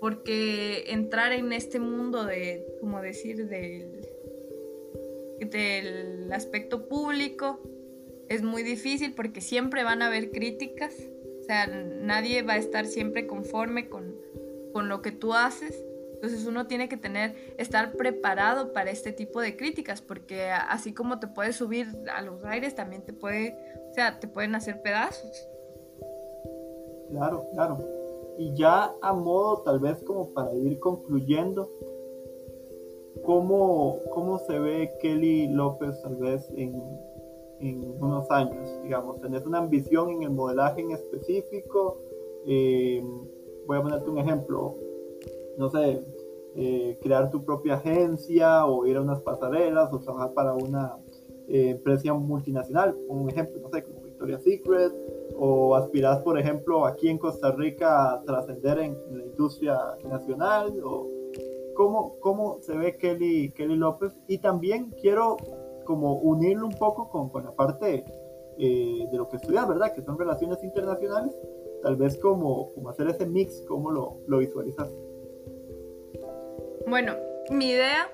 porque 0.00 0.84
entrar 0.86 1.32
en 1.32 1.52
este 1.52 1.80
mundo 1.80 2.24
de, 2.24 2.66
como 2.80 3.02
decir, 3.02 3.46
del, 3.46 4.08
del 5.38 6.32
aspecto 6.32 6.88
público 6.88 7.60
es 8.30 8.42
muy 8.42 8.62
difícil 8.62 9.12
porque 9.14 9.42
siempre 9.42 9.84
van 9.84 10.00
a 10.00 10.06
haber 10.06 10.30
críticas, 10.30 10.94
o 11.40 11.42
sea, 11.42 11.66
nadie 11.66 12.40
va 12.40 12.54
a 12.54 12.58
estar 12.58 12.86
siempre 12.86 13.26
conforme 13.26 13.90
con, 13.90 14.14
con 14.72 14.88
lo 14.88 15.02
que 15.02 15.12
tú 15.12 15.34
haces 15.34 15.84
entonces 16.20 16.46
uno 16.46 16.66
tiene 16.66 16.86
que 16.86 16.98
tener, 16.98 17.34
estar 17.56 17.92
preparado 17.92 18.74
para 18.74 18.90
este 18.90 19.10
tipo 19.10 19.40
de 19.40 19.56
críticas, 19.56 20.02
porque 20.02 20.50
así 20.50 20.92
como 20.92 21.18
te 21.18 21.28
puedes 21.28 21.56
subir 21.56 21.86
a 22.14 22.20
los 22.20 22.44
aires, 22.44 22.74
también 22.74 23.00
te 23.00 23.14
puede, 23.14 23.56
o 23.90 23.94
sea, 23.94 24.20
te 24.20 24.28
pueden 24.28 24.54
hacer 24.54 24.82
pedazos. 24.82 25.48
Claro, 27.08 27.46
claro. 27.54 27.78
Y 28.36 28.52
ya 28.52 28.92
a 29.00 29.14
modo 29.14 29.62
tal 29.62 29.80
vez 29.80 30.02
como 30.02 30.28
para 30.34 30.52
ir 30.52 30.78
concluyendo, 30.78 31.70
¿cómo, 33.24 34.00
cómo 34.10 34.40
se 34.40 34.58
ve 34.58 34.92
Kelly 35.00 35.48
López 35.48 36.02
tal 36.02 36.16
vez 36.16 36.46
en, 36.54 36.82
en 37.60 37.94
unos 38.00 38.30
años? 38.30 38.68
Digamos, 38.82 39.20
¿tenés 39.20 39.46
una 39.46 39.58
ambición 39.58 40.10
en 40.10 40.22
el 40.24 40.30
modelaje 40.30 40.80
en 40.80 40.92
específico? 40.92 41.98
Eh, 42.46 43.02
voy 43.66 43.78
a 43.78 43.82
ponerte 43.82 44.10
un 44.10 44.18
ejemplo 44.18 44.76
no 45.60 45.68
sé, 45.68 46.02
eh, 46.56 46.98
crear 47.02 47.30
tu 47.30 47.44
propia 47.44 47.74
agencia 47.74 48.64
o 48.64 48.86
ir 48.86 48.96
a 48.96 49.02
unas 49.02 49.20
pasarelas 49.20 49.92
o 49.92 50.00
trabajar 50.00 50.32
para 50.32 50.54
una 50.54 50.96
eh, 51.48 51.70
empresa 51.70 52.14
multinacional, 52.14 52.96
un 53.08 53.28
ejemplo, 53.28 53.60
no 53.60 53.68
sé, 53.68 53.84
como 53.84 54.00
Victoria's 54.00 54.42
Secret, 54.42 54.92
o 55.36 55.76
aspiras, 55.76 56.20
por 56.22 56.38
ejemplo, 56.38 56.86
aquí 56.86 57.08
en 57.08 57.18
Costa 57.18 57.52
Rica 57.52 58.14
a 58.14 58.22
trascender 58.22 58.78
en, 58.78 58.96
la 59.12 59.24
industria 59.24 59.78
nacional, 60.08 60.80
o 60.82 61.08
cómo, 61.74 62.18
cómo 62.20 62.58
se 62.62 62.74
ve 62.74 62.96
Kelly, 62.96 63.50
Kelly 63.50 63.76
López. 63.76 64.16
Y 64.28 64.38
también 64.38 64.94
quiero 65.00 65.36
como 65.90 66.14
unirlo 66.18 66.68
un 66.68 66.74
poco 66.74 67.08
con, 67.08 67.30
con 67.30 67.42
la 67.42 67.50
parte 67.50 68.04
eh, 68.58 69.08
de 69.10 69.18
lo 69.18 69.28
que 69.28 69.38
estudias, 69.38 69.66
¿verdad? 69.66 69.92
Que 69.92 70.02
son 70.02 70.16
relaciones 70.16 70.62
internacionales, 70.62 71.34
tal 71.82 71.96
vez 71.96 72.16
como, 72.16 72.72
como 72.74 72.90
hacer 72.90 73.08
ese 73.08 73.26
mix, 73.26 73.60
cómo 73.66 73.90
lo, 73.90 74.18
lo 74.28 74.38
visualizas. 74.38 74.88
Bueno, 76.86 77.16
mi 77.50 77.70
idea, 77.70 78.08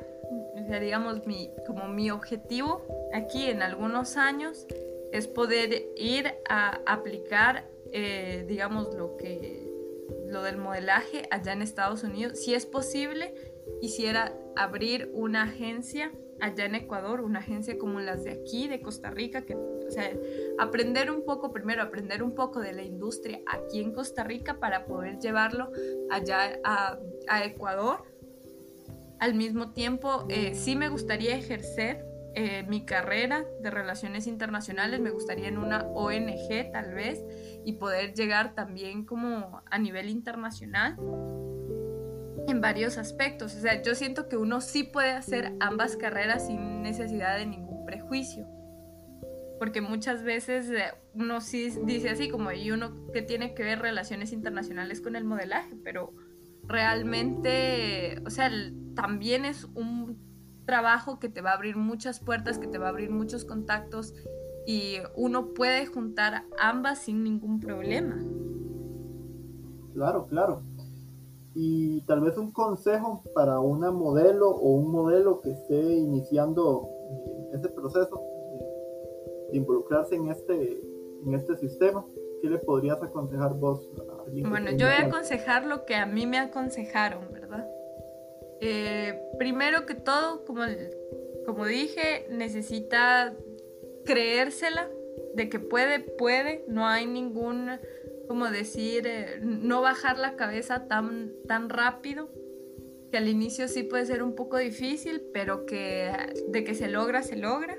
digamos, 0.80 1.26
mi, 1.26 1.50
como 1.66 1.86
mi 1.88 2.10
objetivo 2.10 2.80
aquí 3.12 3.44
en 3.44 3.60
algunos 3.60 4.16
años 4.16 4.66
es 5.12 5.28
poder 5.28 5.68
ir 5.96 6.32
a 6.48 6.80
aplicar, 6.86 7.68
eh, 7.92 8.46
digamos, 8.48 8.94
lo 8.94 9.18
que 9.18 9.70
lo 10.28 10.42
del 10.42 10.56
modelaje 10.56 11.28
allá 11.30 11.52
en 11.52 11.60
Estados 11.60 12.04
Unidos. 12.04 12.38
Si 12.38 12.54
es 12.54 12.64
posible, 12.64 13.34
quisiera 13.82 14.32
abrir 14.56 15.10
una 15.12 15.42
agencia 15.42 16.10
allá 16.40 16.66
en 16.66 16.74
Ecuador, 16.74 17.20
una 17.20 17.38
agencia 17.38 17.78
como 17.78 18.00
las 18.00 18.24
de 18.24 18.32
aquí, 18.32 18.68
de 18.68 18.80
Costa 18.80 19.10
Rica, 19.10 19.42
que, 19.42 19.54
o 19.54 19.90
sea, 19.90 20.10
aprender 20.58 21.10
un 21.10 21.24
poco, 21.24 21.52
primero 21.52 21.82
aprender 21.82 22.22
un 22.22 22.34
poco 22.34 22.60
de 22.60 22.72
la 22.72 22.82
industria 22.82 23.40
aquí 23.46 23.80
en 23.80 23.92
Costa 23.92 24.24
Rica 24.24 24.58
para 24.58 24.86
poder 24.86 25.18
llevarlo 25.18 25.70
allá 26.10 26.58
a, 26.64 26.98
Ecuador. 27.44 28.04
Al 29.18 29.34
mismo 29.34 29.72
tiempo, 29.72 30.26
eh, 30.28 30.54
sí 30.54 30.76
me 30.76 30.88
gustaría 30.88 31.36
ejercer 31.36 32.04
eh, 32.34 32.64
mi 32.68 32.84
carrera 32.84 33.46
de 33.62 33.70
relaciones 33.70 34.26
internacionales, 34.26 35.00
me 35.00 35.10
gustaría 35.10 35.48
en 35.48 35.56
una 35.56 35.86
ONG 35.86 36.70
tal 36.70 36.92
vez 36.92 37.24
y 37.64 37.74
poder 37.74 38.12
llegar 38.12 38.54
también 38.54 39.06
como 39.06 39.62
a 39.70 39.78
nivel 39.78 40.10
internacional 40.10 40.96
en 42.48 42.60
varios 42.60 42.98
aspectos. 42.98 43.54
O 43.54 43.60
sea, 43.60 43.82
yo 43.82 43.94
siento 43.94 44.28
que 44.28 44.36
uno 44.36 44.60
sí 44.60 44.84
puede 44.84 45.10
hacer 45.10 45.54
ambas 45.60 45.96
carreras 45.96 46.46
sin 46.46 46.82
necesidad 46.82 47.36
de 47.36 47.46
ningún 47.46 47.84
prejuicio. 47.84 48.46
Porque 49.58 49.80
muchas 49.80 50.22
veces 50.22 50.68
eh, 50.70 50.92
uno 51.14 51.40
sí 51.40 51.70
dice 51.84 52.10
así 52.10 52.28
como, 52.28 52.52
¿y 52.52 52.70
uno 52.70 53.10
que 53.12 53.22
tiene 53.22 53.54
que 53.54 53.62
ver 53.62 53.80
relaciones 53.80 54.32
internacionales 54.32 55.00
con 55.00 55.16
el 55.16 55.24
modelaje? 55.24 55.74
Pero 55.82 56.12
realmente, 56.64 58.20
o 58.26 58.30
sea, 58.30 58.50
también 58.94 59.44
es 59.44 59.64
un 59.74 60.18
trabajo 60.66 61.18
que 61.18 61.28
te 61.28 61.40
va 61.40 61.50
a 61.50 61.54
abrir 61.54 61.76
muchas 61.76 62.20
puertas, 62.20 62.58
que 62.58 62.66
te 62.66 62.78
va 62.78 62.86
a 62.86 62.90
abrir 62.90 63.10
muchos 63.10 63.44
contactos 63.44 64.12
y 64.66 64.96
uno 65.14 65.54
puede 65.54 65.86
juntar 65.86 66.44
ambas 66.60 66.98
sin 66.98 67.22
ningún 67.22 67.60
problema. 67.60 68.18
Claro, 69.94 70.26
claro. 70.26 70.62
Y 71.58 72.02
tal 72.02 72.20
vez 72.20 72.36
un 72.36 72.52
consejo 72.52 73.22
para 73.34 73.60
una 73.60 73.90
modelo 73.90 74.50
o 74.50 74.74
un 74.74 74.92
modelo 74.92 75.40
que 75.40 75.52
esté 75.52 75.80
iniciando 75.80 76.90
eh, 77.10 77.50
ese 77.54 77.70
proceso 77.70 78.22
de, 79.50 79.56
involucrarse 79.56 80.16
en 80.16 80.28
este, 80.28 80.82
en 81.24 81.34
este 81.34 81.56
sistema. 81.56 82.04
¿Qué 82.42 82.50
le 82.50 82.58
podrías 82.58 83.02
aconsejar 83.02 83.54
vos 83.54 83.88
a? 84.10 84.48
Bueno, 84.48 84.70
yo 84.72 84.86
voy 84.86 84.96
a 84.96 85.06
aconsejar 85.06 85.64
lo 85.64 85.86
que 85.86 85.94
a 85.94 86.04
mí 86.04 86.26
me 86.26 86.38
aconsejaron, 86.38 87.32
¿verdad? 87.32 87.66
Eh, 88.60 89.18
primero 89.38 89.86
que 89.86 89.94
todo, 89.94 90.44
como, 90.44 90.62
como 91.46 91.64
dije, 91.64 92.26
necesita 92.30 93.34
creérsela 94.04 94.90
de 95.34 95.48
que 95.48 95.58
puede, 95.58 96.00
puede, 96.00 96.64
no 96.68 96.86
hay 96.86 97.06
ningún, 97.06 97.70
como 98.26 98.50
decir, 98.50 99.06
eh, 99.06 99.38
no 99.40 99.80
bajar 99.80 100.18
la 100.18 100.36
cabeza 100.36 100.86
tan, 100.86 101.32
tan 101.46 101.68
rápido, 101.68 102.30
que 103.10 103.18
al 103.18 103.28
inicio 103.28 103.68
sí 103.68 103.82
puede 103.82 104.06
ser 104.06 104.22
un 104.22 104.34
poco 104.34 104.58
difícil, 104.58 105.22
pero 105.32 105.66
que 105.66 106.12
de 106.48 106.64
que 106.64 106.74
se 106.74 106.88
logra, 106.88 107.22
se 107.22 107.36
logra. 107.36 107.78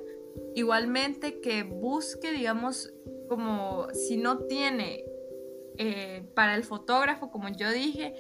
Igualmente 0.56 1.42
que 1.42 1.64
busque, 1.64 2.32
digamos, 2.32 2.94
como 3.28 3.88
si 3.94 4.18
no 4.18 4.40
tiene 4.46 5.04
eh, 5.80 6.24
para 6.34 6.56
el 6.56 6.64
fotógrafo, 6.64 7.30
como 7.30 7.50
yo 7.50 7.70
dije, 7.72 8.14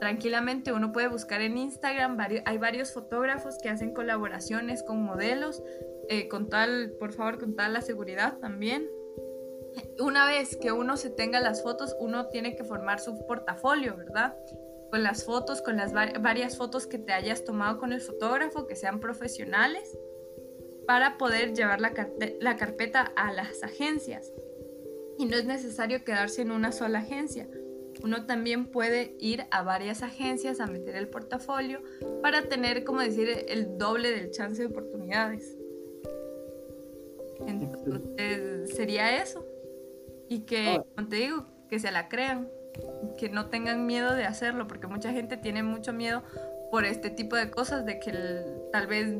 tranquilamente 0.00 0.72
uno 0.72 0.92
puede 0.92 1.08
buscar 1.08 1.42
en 1.42 1.58
Instagram, 1.58 2.16
hay 2.44 2.58
varios 2.58 2.92
fotógrafos 2.92 3.58
que 3.62 3.68
hacen 3.68 3.92
colaboraciones 3.92 4.82
con 4.82 5.02
modelos, 5.02 5.62
eh, 6.08 6.28
con 6.28 6.48
tal, 6.48 6.92
por 6.98 7.12
favor, 7.12 7.38
con 7.38 7.54
tal 7.54 7.74
la 7.74 7.82
seguridad 7.82 8.38
también. 8.38 8.88
Una 9.98 10.26
vez 10.26 10.56
que 10.56 10.72
uno 10.72 10.96
se 10.96 11.10
tenga 11.10 11.40
las 11.40 11.62
fotos, 11.62 11.96
uno 11.98 12.26
tiene 12.28 12.56
que 12.56 12.64
formar 12.64 13.00
su 13.00 13.26
portafolio, 13.26 13.96
¿verdad? 13.96 14.36
Con 14.90 15.02
las 15.02 15.24
fotos, 15.24 15.62
con 15.62 15.76
las 15.76 15.92
varias 15.92 16.56
fotos 16.56 16.86
que 16.86 16.98
te 16.98 17.12
hayas 17.12 17.44
tomado 17.44 17.78
con 17.78 17.92
el 17.92 18.00
fotógrafo, 18.00 18.66
que 18.66 18.76
sean 18.76 19.00
profesionales, 19.00 19.98
para 20.86 21.16
poder 21.16 21.54
llevar 21.54 21.80
la, 21.80 21.92
la 22.40 22.56
carpeta 22.56 23.12
a 23.16 23.32
las 23.32 23.62
agencias. 23.62 24.32
Y 25.18 25.26
no 25.26 25.36
es 25.36 25.44
necesario 25.44 26.04
quedarse 26.04 26.42
en 26.42 26.50
una 26.50 26.72
sola 26.72 26.98
agencia. 26.98 27.48
Uno 28.02 28.26
también 28.26 28.66
puede 28.66 29.14
ir 29.20 29.44
a 29.50 29.62
varias 29.62 30.02
agencias 30.02 30.60
a 30.60 30.66
meter 30.66 30.96
el 30.96 31.08
portafolio 31.08 31.82
para 32.22 32.48
tener, 32.48 32.84
como 32.84 33.00
decir, 33.00 33.28
el 33.48 33.78
doble 33.78 34.10
del 34.10 34.30
chance 34.30 34.60
de 34.60 34.68
oportunidades. 34.68 35.56
Entonces, 37.46 38.74
sería 38.74 39.22
eso. 39.22 39.46
Y 40.32 40.40
que, 40.46 40.76
ah. 40.78 40.84
como 40.96 41.08
te 41.08 41.16
digo, 41.16 41.44
que 41.68 41.78
se 41.78 41.92
la 41.92 42.08
crean, 42.08 42.48
que 43.18 43.28
no 43.28 43.50
tengan 43.50 43.84
miedo 43.84 44.14
de 44.14 44.24
hacerlo, 44.24 44.66
porque 44.66 44.86
mucha 44.86 45.12
gente 45.12 45.36
tiene 45.36 45.62
mucho 45.62 45.92
miedo 45.92 46.22
por 46.70 46.86
este 46.86 47.10
tipo 47.10 47.36
de 47.36 47.50
cosas, 47.50 47.84
de 47.84 48.00
que 48.00 48.12
tal 48.72 48.86
vez 48.86 49.14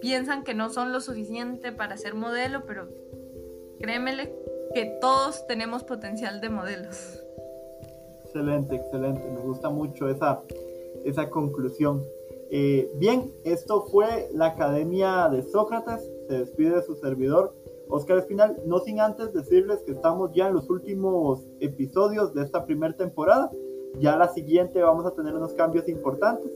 piensan 0.00 0.44
que 0.44 0.54
no 0.54 0.70
son 0.70 0.92
lo 0.92 1.00
suficiente 1.00 1.72
para 1.72 1.96
ser 1.96 2.14
modelo, 2.14 2.64
pero 2.64 2.88
créemele 3.80 4.32
que 4.72 4.84
todos 5.00 5.48
tenemos 5.48 5.82
potencial 5.82 6.40
de 6.40 6.48
modelos. 6.48 7.20
Excelente, 8.24 8.76
excelente. 8.76 9.28
Me 9.32 9.40
gusta 9.40 9.68
mucho 9.68 10.08
esa, 10.08 10.42
esa 11.04 11.28
conclusión. 11.28 12.04
Eh, 12.52 12.88
bien, 12.98 13.32
esto 13.42 13.82
fue 13.90 14.28
la 14.32 14.46
Academia 14.46 15.28
de 15.28 15.42
Sócrates. 15.42 16.08
Se 16.28 16.38
despide 16.38 16.76
de 16.76 16.82
su 16.82 16.94
servidor, 16.94 17.52
Oscar 17.92 18.18
Espinal. 18.18 18.60
No 18.66 18.78
sin 18.80 19.00
antes 19.00 19.32
decirles 19.32 19.82
que 19.84 19.92
estamos 19.92 20.32
ya 20.32 20.48
en 20.48 20.54
los 20.54 20.68
últimos 20.70 21.46
episodios 21.60 22.34
de 22.34 22.42
esta 22.42 22.64
primera 22.64 22.96
temporada. 22.96 23.50
Ya 24.00 24.16
la 24.16 24.28
siguiente 24.28 24.82
vamos 24.82 25.06
a 25.06 25.12
tener 25.12 25.34
unos 25.34 25.52
cambios 25.54 25.88
importantes. 25.88 26.50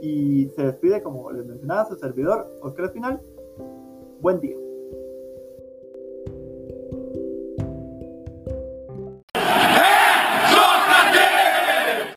Y 0.00 0.48
se 0.56 0.64
despide, 0.64 1.02
como 1.02 1.30
les 1.30 1.46
mencionaba, 1.46 1.88
su 1.88 1.94
servidor, 1.96 2.46
Oscar 2.60 2.86
Espinal. 2.86 3.20
Buen 4.20 4.40
día. 4.40 4.61